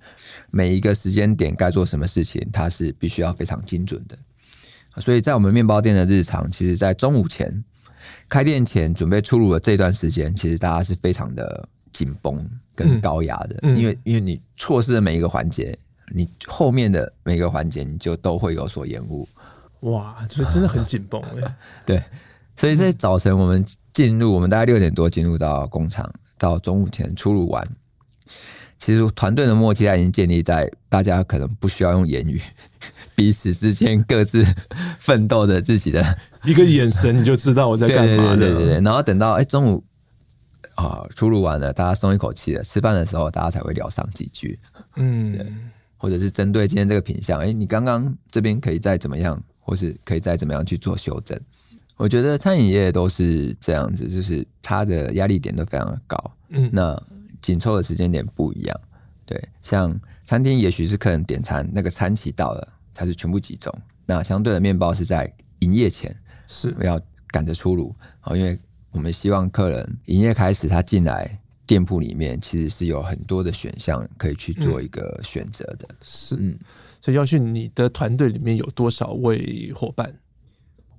[0.51, 4.17] 每一个时间点该做什么事情，它是必须要非常精准的。
[4.99, 7.63] 所以在我们面包店的日常，其实，在中午前
[8.29, 15.79] 开店前准备出炉的这段时间，其实大家是非常的紧绷跟高压的，嗯嗯、因为因为你错失了每一个环节。
[16.15, 19.27] 你后面的每个环节，你就都会有所延误。
[19.81, 21.57] 哇，这真的很紧绷哎。
[21.87, 22.03] 对，
[22.55, 27.67] 所以在早晨我们进入，我们大概六点多进入到工厂，到中午前出炉完。
[28.79, 32.43] 其实团队的默契已经建立在大家可能不需要用言语，
[33.15, 34.45] 彼此之间各自
[34.99, 36.05] 奋斗着自己的
[36.43, 38.35] 一个眼神，你就知道我在干嘛。
[38.35, 38.81] 对对对。
[38.81, 39.85] 然后等到哎中午
[40.75, 44.59] 啊出炉完了，大家松一口气了，吃饭的时候大家才会聊上几句。
[44.97, 45.33] 嗯。
[45.33, 45.47] 对
[45.97, 51.41] 或者是针对今天这个品相，哎，你刚刚这边可以再怎么样，或是可以再怎么样去做修正？
[51.97, 57.01] 我觉得餐饮业都是这样子，就是它的压力点都非常的高，嗯，那
[57.41, 58.81] 紧凑的时间点不一样，
[59.25, 63.73] 对，像餐厅也许是客人点餐那个餐期到了，才是全部集中，
[64.07, 66.15] 那相对的面包是在营业前
[66.47, 68.59] 是要赶着出炉，好，因为
[68.91, 71.39] 我们希望客人营业开始他进来。
[71.65, 76.59] 店铺里面其实是有很多的选项可以去做一个选择的，嗯、是，嗯，
[77.01, 80.13] 所以耀勋，你的团队里面有多少位伙伴？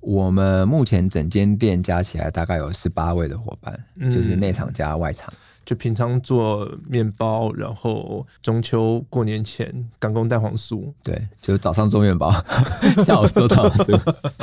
[0.04, 5.32] 我们目前整间店加起来大概有十八位的伙伴，嗯、就是内场加外场。
[5.64, 12.30] 就平常做面包，然后中秋过年前赶工蛋黄酥，对，就早上做面包，
[13.02, 13.98] 下午做蛋黄酥。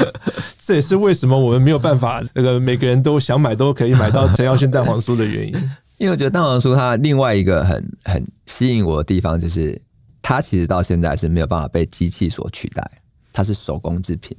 [0.58, 5.54] 这也是为什么我们没有办法，那个每个人都想买都可以买到陈耀轩蛋黄酥的原因。
[6.00, 9.80] 因为我觉得蛋黄酥它另外一个很很吸引我的地方，就是
[10.24, 12.84] 它其实到现在是没有办法被机器所取代，
[13.32, 14.36] 它是手工制品，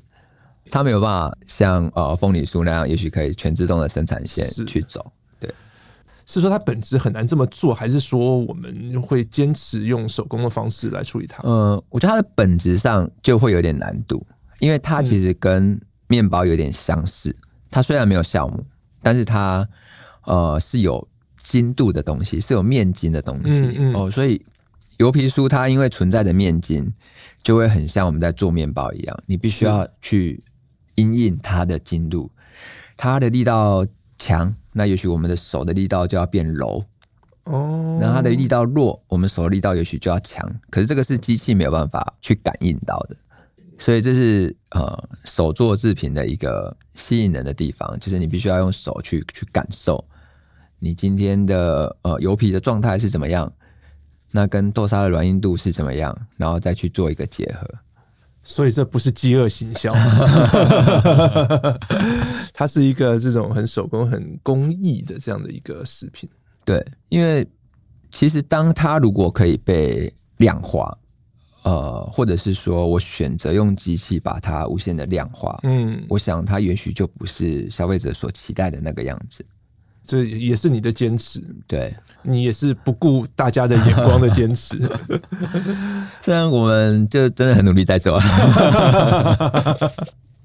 [0.73, 5.13] 它没有办法像呃凤梨酥那样，也许可以全自动的生产线去走。
[5.39, 5.53] 对，
[6.25, 11.43] 是说它本质很难这么做，还是说我们会坚持用手工的方式来处理它？
[11.43, 14.27] 呃，我觉得它的本质上就会有点难度，
[14.59, 18.65] 因为它其实跟面包有点相似，嗯、它虽然没有酵母，
[19.03, 19.69] 但是它
[20.25, 21.07] 呃是有。
[21.45, 24.41] 筋度的东西是有面筋的东西、嗯嗯、哦，所以
[24.99, 26.89] 油皮酥它因为存在的面筋，
[27.43, 30.41] 就会很像我们在做面包一样，你必须要去
[30.95, 32.31] 因应它的精度，
[32.97, 33.87] 它的力道
[34.19, 36.85] 强，那也许我们的手的力道就要变柔
[37.45, 43.17] 哦，那它的力道弱，我们手的力道也许就要强，可是这个是机器没有办法去感应到的，
[43.79, 50.05] 所以这是呃手做制品的一个吸引人的地方，就是你必须要用手去去感受。
[50.79, 53.53] 你今天的呃油皮的状态是怎么样？
[54.33, 56.17] 那跟豆沙的软硬度是怎么样？
[56.37, 57.69] 然后再去做一个结合。
[58.43, 59.95] 所以这不是饥饿行销，
[62.53, 66.29] 它是一个这种很手工、很工艺的这样的一个食品。
[66.65, 67.47] 对，因为
[68.11, 70.97] 其实当它如果可以被量化，
[71.63, 79.45] 呃，或者是说我选择用机器把它无限的量化，嗯，我想它也许就不是消费者所期待的那个样子。
[80.05, 84.77] 这也是你的坚持，对，你也是不顾大家的眼光的坚持。
[86.21, 88.21] 虽然我们就真的很努力在做。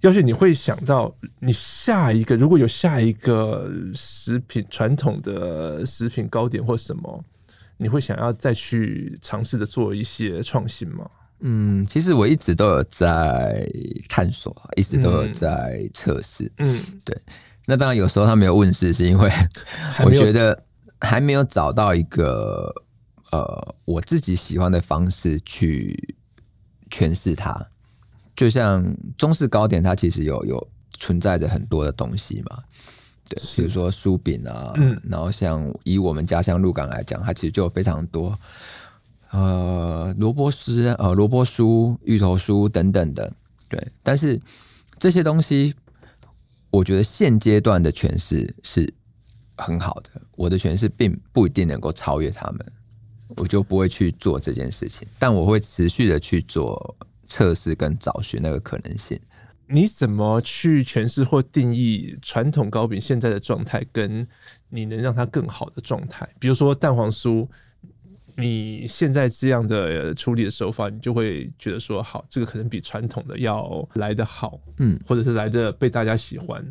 [0.01, 7.25] 要是，你会想到你下一个如果有下一个食品传统的食品糕点或什么，
[7.77, 11.09] 你会想要再去尝试的做一些创新吗？
[11.39, 13.67] 嗯，其实我一直都有在
[14.07, 16.51] 探索，一直都有在测试。
[16.57, 17.19] 嗯，对。
[17.69, 19.29] 那当然，有时候他没有问世，是因为
[20.05, 20.63] 我觉得
[21.01, 22.73] 还没有找到一个
[23.31, 26.15] 呃我自己喜欢的方式去
[26.89, 27.67] 诠释它。
[28.37, 32.63] 就像中式糕点，它其实有有存在着很多的东西嘛，
[33.27, 38.33] 对，比如说酥饼啊，嗯，然后像以我们家乡鹿港来讲，它其实就有非常多
[39.31, 43.33] 呃，萝卜丝、呃，萝卜酥、芋头酥等等的，
[43.67, 43.85] 对。
[44.01, 44.39] 但是
[44.97, 45.75] 这些东西，
[46.77, 48.93] 我觉得现阶段的诠释是
[49.55, 52.71] 很好的，我的诠释并不一定能够超越他们，
[53.29, 55.07] 我就不会去做这件事情。
[55.17, 56.95] 但我会持续的去做
[57.27, 59.19] 测试跟找寻那个可能性。
[59.69, 64.27] 你怎么去诠释或定义传统糕饼现在的状态，跟
[64.69, 66.29] 你能让它更好的状态？
[66.39, 67.47] 比如说蛋黄酥。
[68.37, 76.63] 你现在这样的处理的手法，你就会觉得说，好，这个可能比传统的要来得好，嗯，或者是来的被大家喜欢。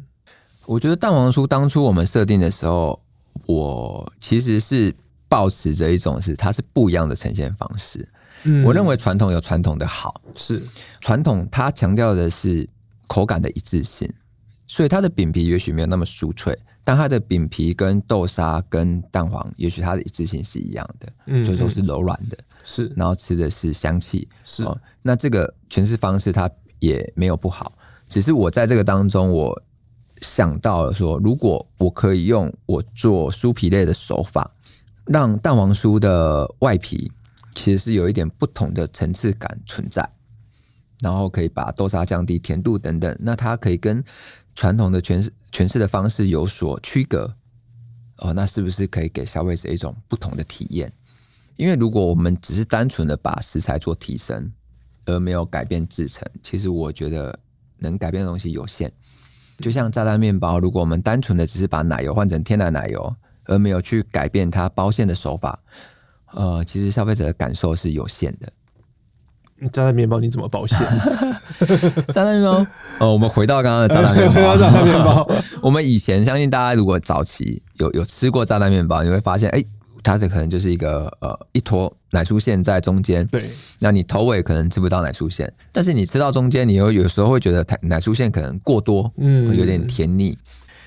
[0.64, 3.00] 我觉得蛋黄酥当初我们设定的时候，
[3.46, 4.94] 我其实是
[5.28, 8.08] 保持着一种是它是不一样的呈现方式。
[8.44, 10.62] 嗯，我认为传统有传统的好，是
[11.00, 12.68] 传统它强调的是
[13.08, 14.08] 口感的一致性，
[14.66, 16.58] 所以它的饼皮也许没有那么酥脆。
[16.84, 24.62] 但它的饼皮跟豆沙跟蛋黄，也许它的一致性是一样的，嗯，就都是柔软的，是，然后吃的是香气，是。
[24.62, 26.48] 哦，那这个诠释方式它
[26.78, 27.76] 也没有不好，
[28.08, 29.60] 只是我在这个当中，我
[30.18, 34.48] 想到了说，如果我可以用我做酥皮类的手法，
[35.06, 37.10] 让蛋黄酥的外皮
[37.52, 40.08] 其实是有一点不同的层次感存在，
[41.00, 44.04] 然后可以把豆沙降低甜度等等，那它可以跟
[44.56, 47.32] 传统的诠释诠释的方式有所区隔
[48.16, 50.92] 哦，那是不是可以给消费者一种不同的体验？
[51.56, 54.50] 因为如果我们只是单纯的把食材做提升，
[55.04, 57.38] 而没有改变制程，其实我觉得
[57.78, 58.90] 能改变的东西有限。
[59.58, 63.14] 就像炸弹面包，如果我们单纯的只是把奶油换成天然奶油，
[63.44, 65.58] 而没有去改变它包馅的手法，
[66.32, 68.52] 呃，其实消费者的感受是有限的。
[69.72, 70.78] 炸弹面包你怎么保鲜？
[72.08, 72.66] 炸弹面包
[72.98, 74.56] 哦，我们回到刚刚的炸弹面包。
[74.58, 75.26] 炸弹面包，
[75.62, 79.66] 我们以前相信大家如果早期有有吃过炸弹面包，你会发现，哎、欸，
[80.02, 83.26] 它的可能就是一个呃一坨奶酥馅在中间。
[83.28, 83.42] 对，
[83.78, 90.36] 那你头尾可能吃不到奶酥馅，但是你吃到中间，你又有时候会觉得奶酥馅可能过多，嗯，有点甜腻。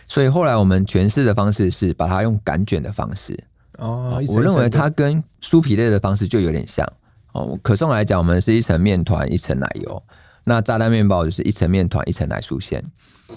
[0.05, 3.37] 所以后来我们诠释的方式是把它用擀卷的方式。
[3.79, 6.87] 哦，我认为它跟酥皮类的方式就有点像。
[7.33, 10.03] 哦，可颂来讲，我们是一层面团，一层奶油。
[10.43, 12.83] 那炸弹面包就是一层面团，一层奶酥馅。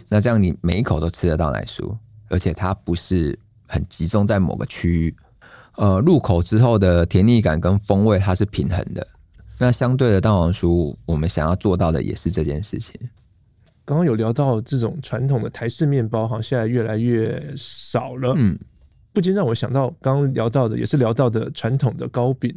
[0.08, 1.94] 那这样你每一口都吃得到奶酥，
[2.30, 5.14] 而且它不是很集中在某个区域。
[5.76, 9.06] 呃，入口之后的甜腻感跟风味它是平衡的。
[9.58, 12.98] 那相对的蛋黄酥，我们想要做到的也是这件事情。
[13.84, 18.32] 刚刚有聊到这种传统的台式面包，好像现在越来越少了。
[18.36, 18.58] 嗯，
[19.12, 22.54] 不禁让我想到刚刚聊到的，也是聊到的传统的糕饼。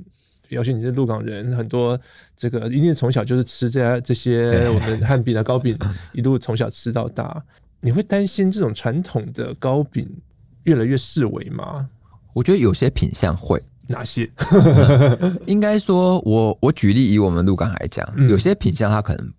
[0.50, 2.00] 尤其你是鹿港人，很多
[2.36, 5.78] 这个一定从小就是吃这些这些我们汉饼的糕饼，
[6.14, 7.44] 一路从小吃到大。
[7.82, 10.10] 你会担心这种传统的糕饼
[10.64, 11.88] 越来越式微吗？
[12.34, 14.30] 我觉得有些品相会，哪些？
[15.46, 19.32] 应该说我我举例以我们鹿港来讲，有些品相它可能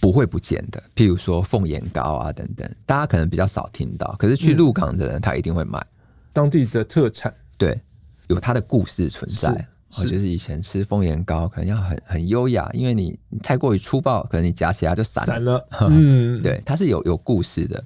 [0.00, 5.84] 不会不见的，譬如说凤眼糕啊等等，大家可能比较少听到，可是去鹿港的人他一定会买
[6.32, 7.80] 当地的特产，对，
[8.28, 9.66] 有它的故事存在。
[9.94, 15.32] 哦，就是以前吃凤眼糕可能要很很优雅，因为你太过于粗暴，可能你夹起来就散了。
[15.32, 15.66] 散了。
[15.90, 17.82] 嗯，对，它是有有故事的。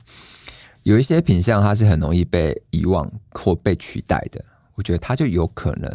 [0.83, 4.43] 有一些品相它是很容易被遗忘或被取代的，
[4.75, 5.95] 我觉得它就有可能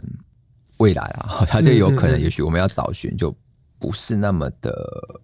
[0.78, 3.36] 未来啊， 它就有可能，也许我们要找寻就
[3.80, 4.72] 不是那么的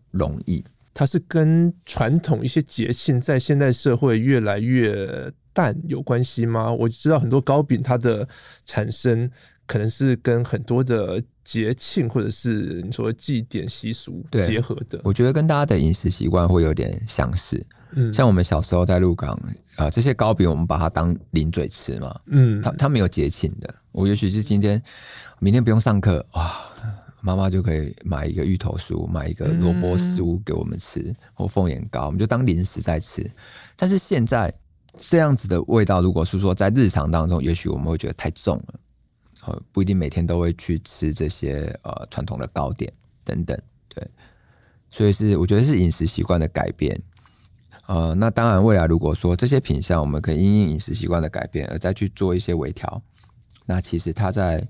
[0.09, 0.65] 容易。
[0.93, 6.71] 它是跟传统一些节庆在现代社会越来越淡有关系吗？
[6.71, 8.27] 我知道很多糕饼它的
[8.65, 9.29] 产生。
[9.67, 17.65] 可能是跟很多的节庆或者是你说的祭典习俗结合的，我觉得跟大家的饮食习惯会有点相似。
[17.93, 19.31] 嗯，像我们小时候在鹿港
[19.75, 22.17] 啊、呃，这些糕饼我们把它当零嘴吃嘛。
[22.27, 23.73] 嗯，它它没有节庆的。
[23.91, 24.81] 我也许是今天
[25.39, 26.53] 明天不用上课哇，
[27.19, 33.29] 妈妈就可以买一个芋头酥，买一个萝卜酥给我们吃，嗯、或凤眼糕，我们就当零食在吃。
[33.75, 34.53] 但是现在
[34.97, 38.79] 这样子的味道，如果是说在日常当中，也许我们会觉得太重了。
[39.71, 42.91] 不一定每天都会去吃这些呃传统的糕点
[43.23, 44.07] 等等，对，
[44.89, 47.01] 所以是我觉得是饮食习惯的改变，
[47.87, 53.01] 呃，那当然未来如果说这些品相我们可以因应饮食习惯的改变而再去做一些微调，
[53.65, 54.67] 那其实它在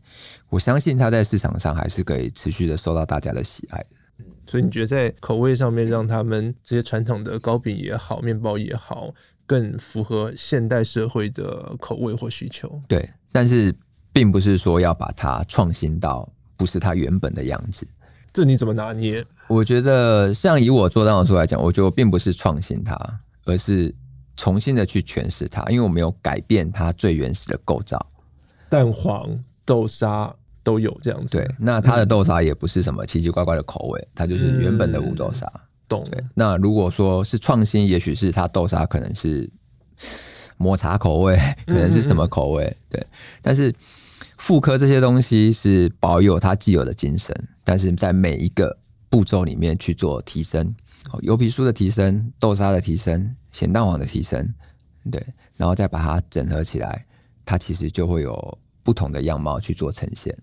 [0.49, 4.25] 我相信它在市场上还是可以持续的受到大家的喜爱的。
[4.47, 9.13] 所以你觉得在口味上面让他们这些传统的糕饼也好，面包也好，
[9.45, 12.81] 更符合现代社会的口味或需求？
[12.87, 13.75] 对，但是。
[14.13, 17.87] 并不是说要把它创新到不是它原本的样子，
[18.33, 19.25] 这你怎么拿捏？
[19.47, 22.97] 我觉得像以我做蛋黄酥来讲，我觉得并不是创新它，
[23.45, 23.93] 而是
[24.37, 28.05] 重新的去诠释它，因为我没有改变它最原始的构造。
[28.69, 30.33] 蛋黄、豆沙、
[30.63, 31.37] 都有这样子。
[31.37, 35.45] 对，那它的豆沙也不是什么奇奇怪怪的口味， 它就是原本的五豆沙。
[35.53, 36.07] 嗯、懂。
[36.33, 39.49] 那如果说是创新，也许是它豆沙可能是
[40.61, 41.35] 抹茶口味，
[41.65, 42.63] 可能是什么口味？
[42.65, 43.07] 嗯嗯嗯对。
[43.41, 43.73] 但是
[44.37, 48.77] 妇科这些东西是保有它既有的精神，但是在每一个
[49.09, 50.73] 步骤里面去做提升，
[51.21, 54.53] 油皮酥的提升，豆沙的提升，咸蛋黄的提升，
[55.11, 55.21] 对，
[55.57, 57.05] 然后再把它整合起来，
[57.43, 60.37] 它其实就会有不同的样貌去做呈现。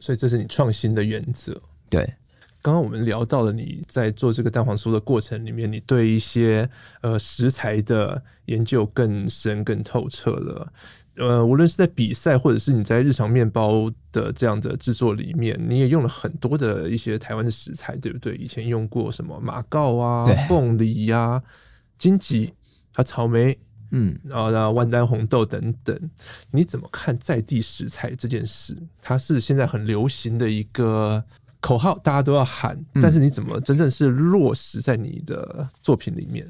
[0.00, 1.58] 所以这是你创新的原则。
[1.90, 2.14] 对，
[2.60, 6.68] 刚刚我们聊到了你在做这个蛋黄酥的过程里面，你对一些
[7.02, 10.72] 呃食材的研究更深更透彻了。
[11.16, 18.36] 呃，无论是在比赛，或者是你在日常面包的这样的制作里面，你也用了很多的一些台湾的食材，对不对？
[18.36, 21.42] 以前用过什么马告啊、凤梨呀、啊、
[21.96, 22.54] 金桔
[22.94, 23.58] 啊、草莓，
[23.90, 26.10] 嗯，然后呢，万丹红豆等等。
[26.52, 28.76] 你怎么看在地食材这件事？
[29.02, 31.24] 它是现在很流行的一个
[31.60, 36.46] 口号，大家都要喊，嗯、但是你怎么真正是落实在你的作品里面？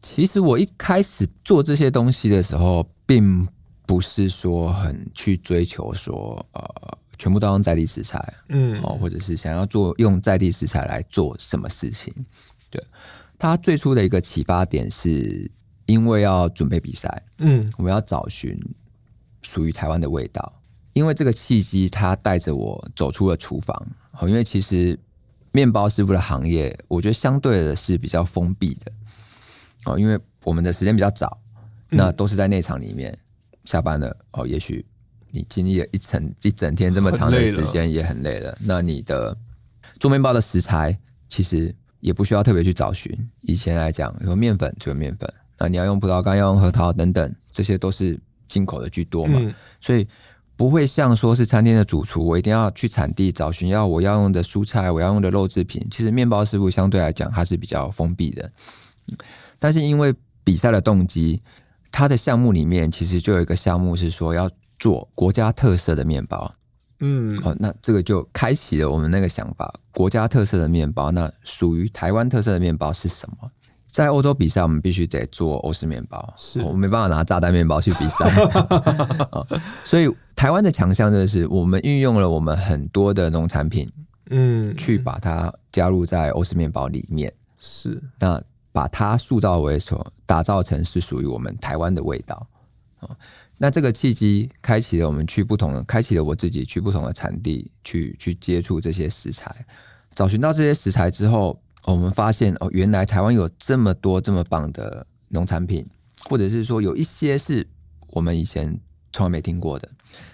[0.00, 3.46] 其实我一开始做这些东西的时候，并
[3.86, 12.12] 不是说很去追求说呃，全部都用在地食材，嗯，哦，或者是想要做用在地食材来做什么事情？
[12.70, 12.82] 对，
[13.38, 15.50] 他最初的一个启发点是
[15.86, 18.58] 因为要准备比赛，嗯，我们要找寻
[19.42, 20.52] 属于台湾的味道。
[20.94, 23.86] 因为这个契机，他带着我走出了厨房。
[24.18, 24.98] 哦，因为其实
[25.50, 28.92] 面包师傅的行业，我觉得相对的是比较封闭的。
[29.86, 31.38] 哦，因为我们的时间比较早，
[31.88, 33.18] 那都是在内场里面。
[33.64, 34.84] 下班了哦，也许
[35.30, 38.58] 你经历了一整一整天这么长的时间，也很累了。
[38.64, 39.36] 那你的
[40.00, 40.98] 做面包的食材
[41.28, 43.16] 其实也不需要特别去找寻。
[43.42, 49.38] 以前来讲，有面粉就有面粉，那你要用葡萄干，要用核桃等等，这些都是进口的居多嘛。
[49.40, 50.04] 嗯、所以
[50.56, 55.86] 不会像说是餐厅的主厨，我一定要去产地找寻要我要用的蔬菜，我要用的肉制品。
[55.90, 58.50] 其实面包师傅相对来讲，它是比较封闭的。
[59.58, 61.42] 但是因为比赛的动机。
[61.94, 66.54] 它的项目里面其实就有一个项目是说要做国家特色的面包，
[67.00, 69.70] 嗯，哦，那这个就开启了我们那个想法。
[69.92, 73.50] 国家特色的面包，那属于台湾特色的面包是什么？
[73.92, 78.28] 在欧洲比赛，我们必须得做欧式面包，是我没办法拿炸弹面包去比赛。
[79.84, 83.88] 所以台湾的强项就是我们运用了我们很多的农产品，
[84.30, 88.42] 嗯，去把它加入在欧式面包里面，是那。
[88.74, 92.46] 把它塑造为所打造成是属于我们台湾的味道，
[93.58, 99.54] 那这个契机开启了我们去不同的，开启了我自己去不同的产地去去接触这些食材，
[100.14, 105.86] 找寻到这些食材之后，我们发现哦，原来台湾有这么多这么棒的农产品，
[106.24, 107.66] 或者是说有一些是
[108.08, 108.78] 我们以前
[109.12, 109.88] 从来没听过的。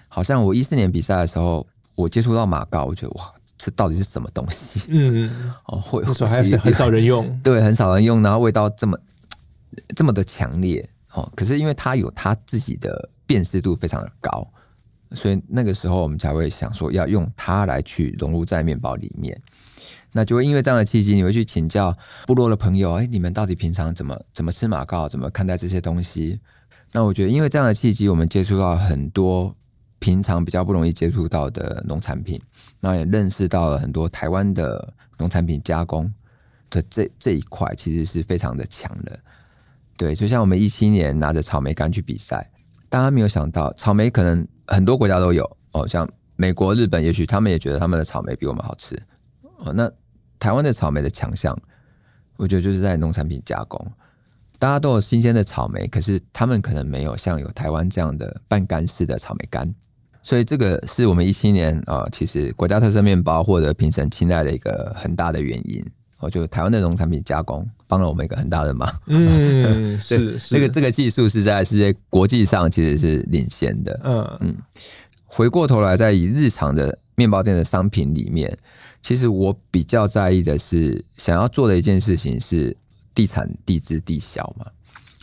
[0.07, 3.33] 好像我一四年比赛的时候，我接触到马膏，我觉得哇。
[3.61, 4.85] 这到底是什么东西？
[4.87, 8.97] 嗯，哦，会会还是很少人用， 对，很少人用，然后味道这么
[9.93, 11.29] 这么的强烈哦。
[11.35, 14.47] 可是因为它有它自己的辨识度非常的高，
[15.11, 19.37] 所以那个时候我们才会想说要用它来去融入在面包里面。
[20.13, 21.95] 那就会因为这样的契机，你会去请教
[22.25, 26.39] 部落的朋友，哎，你们到底平常怎么怎么吃马告，怎么看待这些东西？
[26.91, 29.55] 那我觉得因为这样的契机，我们接触到很多。
[30.01, 32.41] 平常比较不容易接触到的农产品，
[32.79, 36.09] 那也认识到了很多台湾的农产品加工
[36.69, 39.19] 的这这一块，其实是非常的强的。
[39.97, 42.49] 对，就像我们一七年拿着草莓干去比赛，
[42.87, 45.43] 大家没有想到，草莓可能很多国家都有
[45.73, 48.97] 哦，像美国、日本，也许他们也觉得他们的草莓比我们好吃
[49.59, 49.71] 哦。
[49.73, 49.89] 那
[50.39, 51.57] 台湾的草莓的强项，
[52.37, 53.79] 我觉得就是在农产品加工。
[54.57, 59.73] 大家都有新鲜的草莓，可是他们可能没有像有台湾这样的半干式的草莓干。
[60.21, 65.81] 所以这个是我们一七年啊、呃，其实国家特色面包获得评审青睐的一个很大的原因。
[66.19, 68.93] 哦，就台湾的农产品加工帮了我们一个很大的忙。
[69.07, 73.97] 嗯， 是是，这个这个技术是在世界国际上其实是领先的。
[74.03, 74.57] 嗯嗯。
[75.23, 78.57] 回过头来，在以日常的面包店的商品里面，
[79.01, 82.75] 其实我比较在意的是，想要做的一件事情是
[83.15, 84.65] 地产地制地销嘛。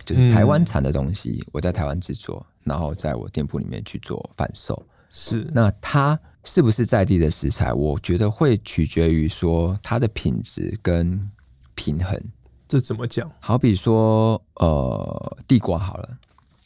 [0.05, 4.81] 就是台湾产的东西，我在台湾制作，然后在我店铺里面去做贩售。
[5.11, 7.73] 是，那它是不是在地的食材？
[7.73, 11.29] 我觉得会取决于说它的品质跟
[11.75, 12.23] 平衡。
[12.69, 13.29] 这怎么讲？
[13.41, 16.19] 好比说，呃，地瓜好了，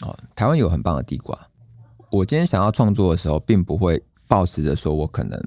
[0.02, 1.38] 哦，台湾有很棒的地瓜。
[2.11, 5.42] 我今天想要创作的时候，并不会抱持着说我可能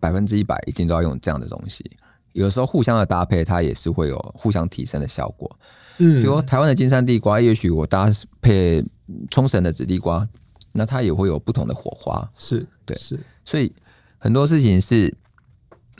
[0.00, 1.84] 百分之一百一定都要用这样的东西。
[2.32, 5.50] 有时候互相的搭配，它也是会有互相提升的效果。
[5.98, 8.08] 嗯，比如台湾的金山地瓜，也许我搭
[8.40, 8.84] 配
[9.30, 10.26] 冲绳的紫地瓜，
[10.72, 12.30] 那它也会有不同的火花。
[12.36, 13.72] 是对，是，所以
[14.16, 15.14] 很多事情是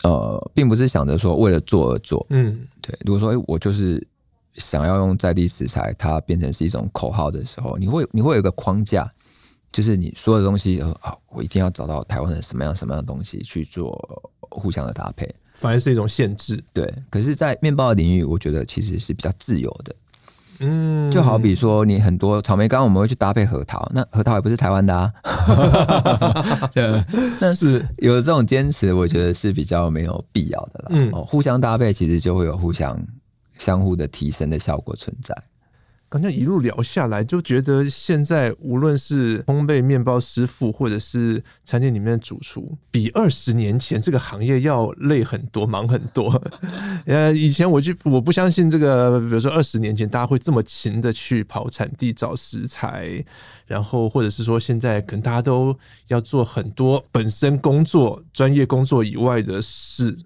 [0.05, 2.25] 呃，并不是想着说为了做而做。
[2.31, 2.97] 嗯，对。
[3.05, 4.07] 如果说哎，我就是
[4.55, 9.13] 想要用在地食材，它变成是一种口号的时候，你会你会有一个框架，
[9.73, 13.91] 就是你所有的东西啊，我一定要找到台湾的什么样什么样的东西去做
[14.41, 16.63] 互相的搭配，反而是一种限制。
[16.73, 16.93] 对。
[17.09, 19.95] 可是，在面包的领域，我觉得其实是比较自由的。
[20.63, 25.11] 嗯，就好比说，你很多草莓干我们会去搭配核桃，那核桃也不是台湾的啊。
[26.75, 27.03] 对，
[27.41, 30.87] 但是有这种坚持，我觉得是比较没有必要的啦。
[30.91, 33.01] 嗯，互相搭配，其实就会有互相
[33.57, 35.35] 相互的提升的效果存在。
[36.11, 46.43] 刚才一路聊下来，就觉得现在无论是烘焙面包师傅，或者是餐厅里面的主厨，比二十年前这个行业要累很多，忙很多。
[47.07, 53.25] 呃，以前我就我不相信这个，比如说二十年前大家会这么勤的去跑产地找食材，
[53.65, 60.19] 然后或者是说现在可能大家都要做很多本身工作、专业工作以外的事。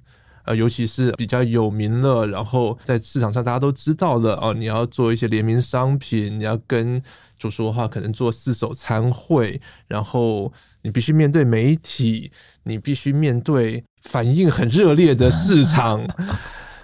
[0.45, 7.03] 呃，尤其是比较有名了，然后在市场上大家都知道了哦，你要做一些联名商品，你要跟
[7.39, 12.31] 主厨的话，可能做四手餐会，然后你必须面对媒体，
[12.65, 16.07] 你必须面对反应很热烈的市场，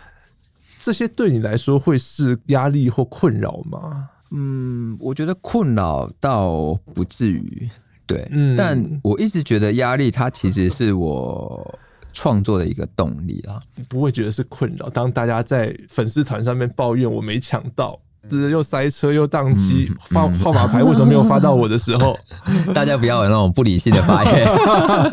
[0.80, 4.08] 这些对你来说会是压力或困扰吗？
[4.32, 7.68] 嗯，我觉得困扰倒不至于，
[8.06, 11.78] 对，嗯，但我一直觉得压力，它其实是我。
[12.12, 14.88] 创作的一个动力啊，不会觉得是困扰。
[14.88, 17.98] 当大家在粉丝团上面抱怨我没抢到，
[18.28, 22.18] 就是又塞车又宕机，嗯、发号码牌为什么没有发到我的时候，
[22.74, 24.46] 大家不要有那种不理性的发言，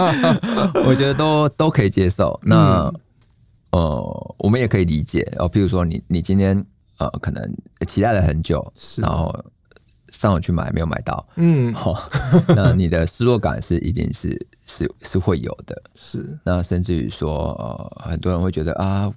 [0.86, 2.40] 我觉得都都可以接受。
[2.44, 2.92] 那、
[3.72, 5.50] 嗯、呃，我们也可以理解哦。
[5.50, 6.64] 譬如说你，你你今天
[7.00, 7.44] 呃，可能
[7.88, 9.34] 期待了很久，然后。
[10.10, 11.94] 上网去买没有买到，嗯，好，
[12.48, 14.30] 那你的失落感是一定是
[14.68, 16.38] 是是会有的，是。
[16.44, 19.10] 那甚至于说，呃，很多人会觉得啊，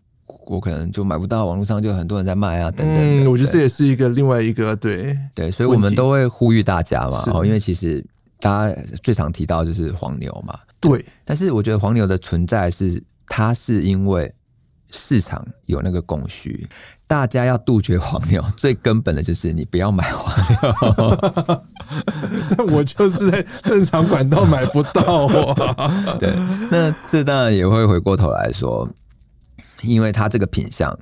[0.47, 2.97] 我可能就买不到，网络上就很多人在卖啊，等等。
[2.97, 8.05] 嗯，我觉得这也是一个另外一个对对，所以我们都会呼吁大家嘛，哦，因为其实
[8.39, 11.05] 大家最常提到就是黄牛嘛，对。
[11.25, 14.33] 但是我觉得黄牛的存在是，它是因为
[14.91, 16.69] 市场有那个供需。
[17.07, 21.63] 大家要杜绝黄牛， 最根本的就是你不要买黄牛。
[22.57, 26.17] 但我就是在正常管道买不到啊。
[26.21, 26.33] 对，
[26.71, 28.89] 那这当然也会回过头来说，
[29.83, 30.97] 因为它这个品相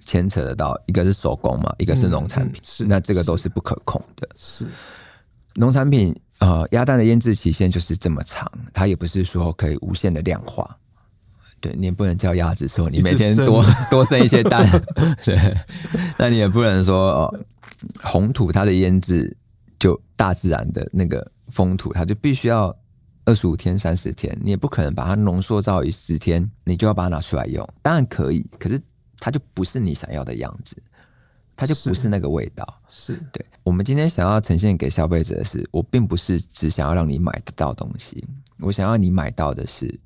[0.00, 4.28] 牵扯得到一个是手工嘛，一个是农产品，是那这个都是不可控的。
[4.36, 4.66] 是
[5.54, 10.76] 农产品，呃，鸭蛋的腌制期限就是这么长，它也不是说可以无限的量化。
[11.60, 14.64] 对，你也不能叫鸭子说你每天多 多生一些蛋，
[15.24, 15.36] 对，
[16.16, 17.40] 那你也不能说哦，
[18.02, 19.36] 红土它的腌制
[19.78, 22.74] 就大自然的那个风土，它就必须要
[23.24, 27.68] 二十五天、三十天，你也不可能把它浓缩到一十天，你就要把它拿出来用。
[27.82, 28.80] 当然可以，可是
[29.18, 30.76] 它就不是你想要的样子，
[31.56, 32.64] 它就不是那个味道。
[32.88, 33.44] 是，是对。
[33.64, 38.24] 我们今天想要呈现给消费者的是，我并不是只想要让你买得到东西，
[38.60, 39.98] 我想要你买到的是。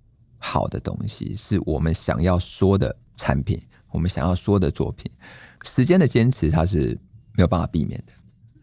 [0.44, 3.62] 好的东西是我们想要说的产品，
[3.92, 5.08] 我们想要说的作品。
[5.64, 6.98] 时间的坚持它是
[7.34, 8.12] 没有办法避免的，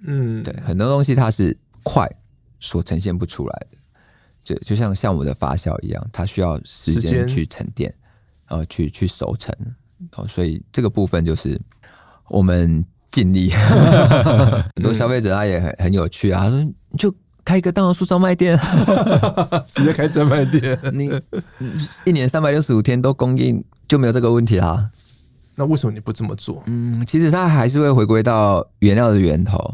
[0.02, 2.06] 嗯，对，很多东西它是快
[2.60, 3.78] 所呈现不出来的，
[4.44, 7.96] 就就像像我的发酵一样，它需要时间去沉淀，
[8.50, 9.56] 然后去去熟成，
[10.18, 11.60] 哦，所以这个部分就是
[12.28, 13.50] 我们尽力。
[14.76, 17.16] 很多消费者他也很很有趣啊，他说就。
[17.50, 18.56] 开一个蛋黄酥专卖店，
[19.72, 20.78] 直接开专卖店。
[20.94, 21.10] 你
[22.06, 24.88] 一年三百六十五天都供应，就没有这个问题啦。
[25.56, 26.62] 那为什么你不这么做？
[26.68, 29.74] 嗯，其实它还是会回归到原料的源头。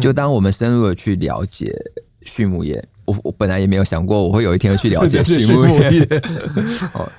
[0.00, 1.74] 就当我们深入的去了解
[2.20, 6.06] 畜牧业，我我本来也没有想过我会有一天会去了解 畜牧业。
[6.94, 7.10] 哦，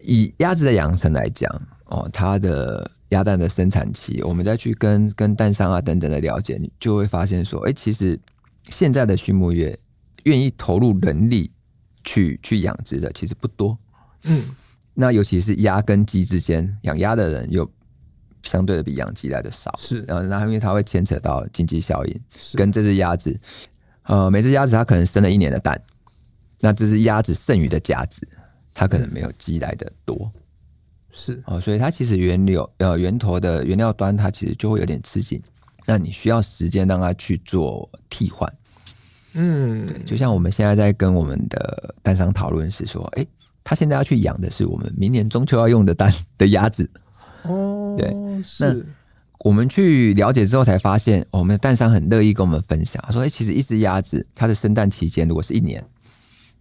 [0.00, 1.48] 以鸭子的养成来讲，
[1.84, 8.18] 哦，它的鸭蛋的生产期，我们再去跟跟蛋商啊等等的了解，你就会发现说，哎、欸，其实。
[8.68, 9.78] 现在的畜牧业
[10.24, 11.50] 愿意投入人力
[12.04, 13.76] 去去养殖的其实不多，
[14.24, 14.44] 嗯，
[14.94, 17.68] 那尤其是鸭跟鸡之间，养鸭的人又
[18.42, 22.20] 相对的比养鸡来的少，是，然后那因为它会牵扯到经济效应，
[22.54, 23.38] 跟这只鸭子，
[24.04, 25.80] 呃，每只鸭子它可能生了一年的蛋，
[26.60, 28.26] 那这只鸭子剩余的价值，
[28.74, 30.30] 它可能没有鸡来的多，
[31.10, 31.42] 是。
[31.46, 35.42] 哦，所以它其实原流呃源头的原料端，它其实就会有点吃紧。
[35.86, 38.52] 那你需要时间让它去做替换，
[39.34, 43.28] 嗯，对，就像我们现在在跟我们的蛋商讨论是说，哎、欸，
[43.64, 46.88] 他现在要去养的是我们明年中秋要用的蛋的鸭子，
[47.42, 48.86] 哦， 对，是。
[49.44, 55.84] 我们去了解之后才发现，我们的蛋商很乐意跟我们分享，说，哎、欸，其实一只鸭子它的生蛋期间如果是一年，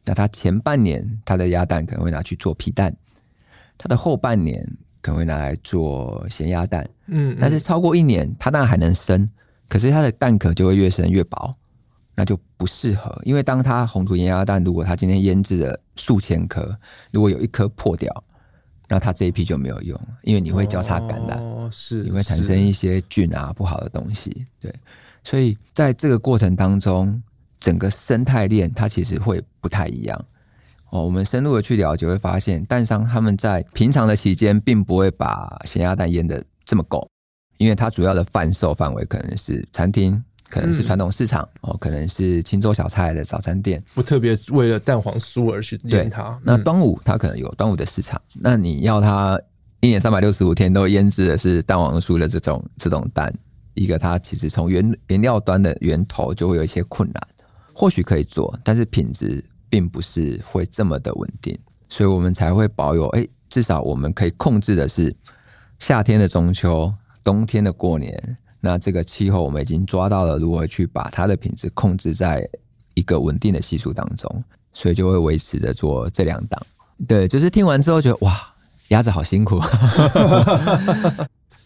[0.03, 2.91] 那它前半年它的鸭蛋可能会拿去做皮蛋，
[3.77, 4.67] 它的后半年
[5.01, 6.87] 可能会拿来做咸鸭蛋。
[7.07, 9.27] 嗯，嗯，但是超过一年，它当然还能生，
[9.67, 11.53] 可是它的蛋壳就会越生越薄，
[12.15, 13.19] 那就不适合。
[13.23, 16.75] 因为当它红土盐鸭蛋，如果它今天腌制了数千颗，
[17.11, 18.23] 如果有一颗破掉，
[18.87, 24.45] 那它这一批就没有用，因为你会交叉感染，哦、是，你会产生一些菌啊不好的东西。
[24.59, 24.73] 对，
[25.23, 27.21] 所以在这个过程当中。
[27.61, 30.25] 整个生态链它其实会不太一样
[30.91, 31.03] 哦。
[31.03, 37.05] 我们深入的去了解，会发现蛋商他们在平常的期间，并不会把咸鸭蛋腌的这么够，
[37.57, 46.23] 因为它主要的贩售范围可能是餐厅，可能是传统市场、嗯、哦，可能是清粥小菜的早餐店，不特别为了蛋黄酥而去腌它。
[46.23, 49.39] 嗯、那端午它可能有端午的市场，那你要它
[49.79, 53.33] 一年三百六十五天都腌制的是蛋黄酥的这种这种蛋，
[53.73, 57.27] 一个它其实从原原料端的源头就会有一些困难。
[57.73, 61.57] 或许可以做，但是品质并不是会这么的稳定，
[61.87, 63.07] 所以我们才会保有。
[63.07, 65.15] 哎，至少我们可以控制的是
[65.79, 66.93] 夏天的中秋、
[67.23, 68.37] 冬天的过年。
[68.59, 72.45] 那这个气候我们已经抓到了，如何去把它的品质控制在
[72.95, 74.43] 一个稳定的系数当中，
[74.73, 76.61] 所以就会维持着做这两档。
[77.07, 78.53] 对，就是听完之后觉得哇，
[78.89, 79.59] 鸭子好辛苦。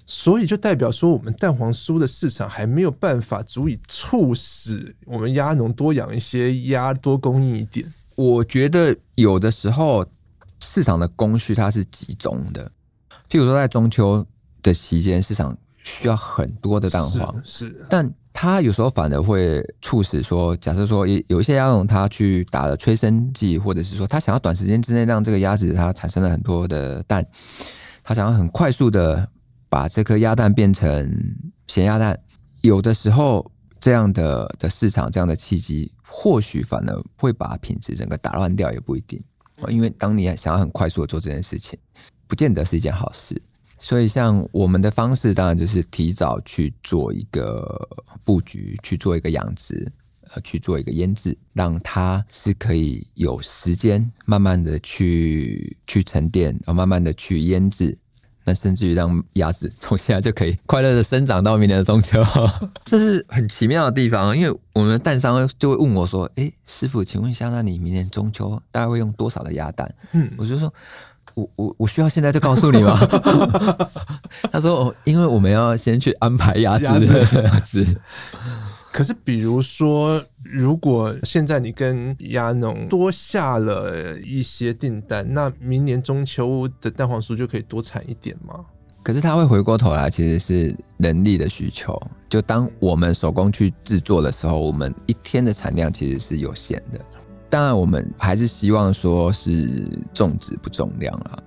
[0.07, 7.91] 所以就代表说，我们蛋黄酥的市场还没有办法足以促使我们鸭农多养一些鸭，多供应一点。
[8.15, 10.05] 我觉得有的时候
[10.61, 12.71] 市场的供需它是集中的，
[13.29, 14.23] 譬如说在中秋
[14.61, 27.25] 的期间，市场需要很多的蛋黄，是，是，但它有时候反而会促使说，假设说有一些鸭农他去打了催生剂，或者是说他想要短时间之内让这个鸭子它产生了很多的蛋，
[28.03, 29.27] 他想要很快速的。
[29.75, 31.11] 把这颗鸭蛋变成
[31.67, 32.17] 咸鸭蛋，
[32.61, 39.21] 有的时候这样的的市场，这样的契机，或许反而会把品质整个打乱掉，也不一定。
[39.67, 41.77] 因为当你想要很快速的做这件事情，
[42.25, 43.35] 不见得是一件好事。
[43.77, 47.77] 所以，像我们的方式，当然就是提早去做一个
[48.23, 49.91] 布局，去做一个养殖，
[50.33, 57.97] 呃，去做一个腌制，让它是可以有时间慢慢的去去沉淀，然后慢慢的去腌制。
[58.45, 62.23] 那甚至于让鸭子从现在就可以快乐的生长到明年的中秋，
[62.85, 64.37] 这是很奇妙的地方。
[64.37, 70.71] 因为我们的蛋商就会问我说：“哎，师傅，请问一下，那你明年中秋大概会用多少的鸭蛋？”嗯，我就说
[71.33, 72.97] ：“我我我需要现在就告诉你吗？”
[74.51, 77.85] 他说：“哦，因为我们要先去安排鸭子的子。”
[78.95, 88.55] 可是，比如说，如果现在你跟鸭农多下了一些订单，那明年中秋的蛋黄酥就可以多产一点吗？
[89.03, 92.01] 可是他会回过头来，其实是人力的需求。
[92.29, 97.01] 就当我们手工去制作的时候，我们一天的产量其实是有限的。
[97.49, 101.37] 当然，我们还是希望说是种植不重量啊。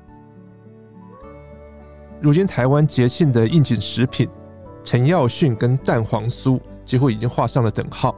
[2.21, 4.29] 如今台湾节庆的应景食品，
[4.85, 6.61] 陈耀迅跟蛋黄酥。
[6.89, 8.17] 几乎已经画上了等号。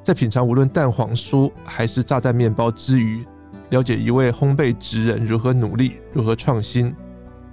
[0.00, 3.26] 在品尝无论蛋黄酥还是炸弹面包之余，
[3.70, 6.94] 了解一位烘焙职人如何努力、如何创新，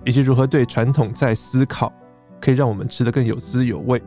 [0.05, 1.91] 以及如何对传统在思考，
[2.39, 3.99] 可以让我们吃得更有滋有味。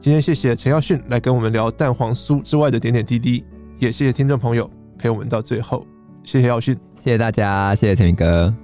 [0.00, 3.44] 今天谢谢陈耀迅来跟我们聊蛋黄酥之外的点点滴滴，
[3.78, 5.86] 也谢谢听众朋友陪我们到最后。
[6.24, 8.54] 谢谢耀迅，谢谢大家，谢谢陈明哥。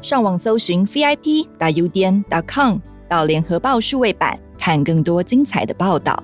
[0.00, 2.78] 上网搜寻 vip 打 udn 点 com
[3.08, 4.43] 到联合报数位版。
[4.64, 6.22] 看更多精彩的报道。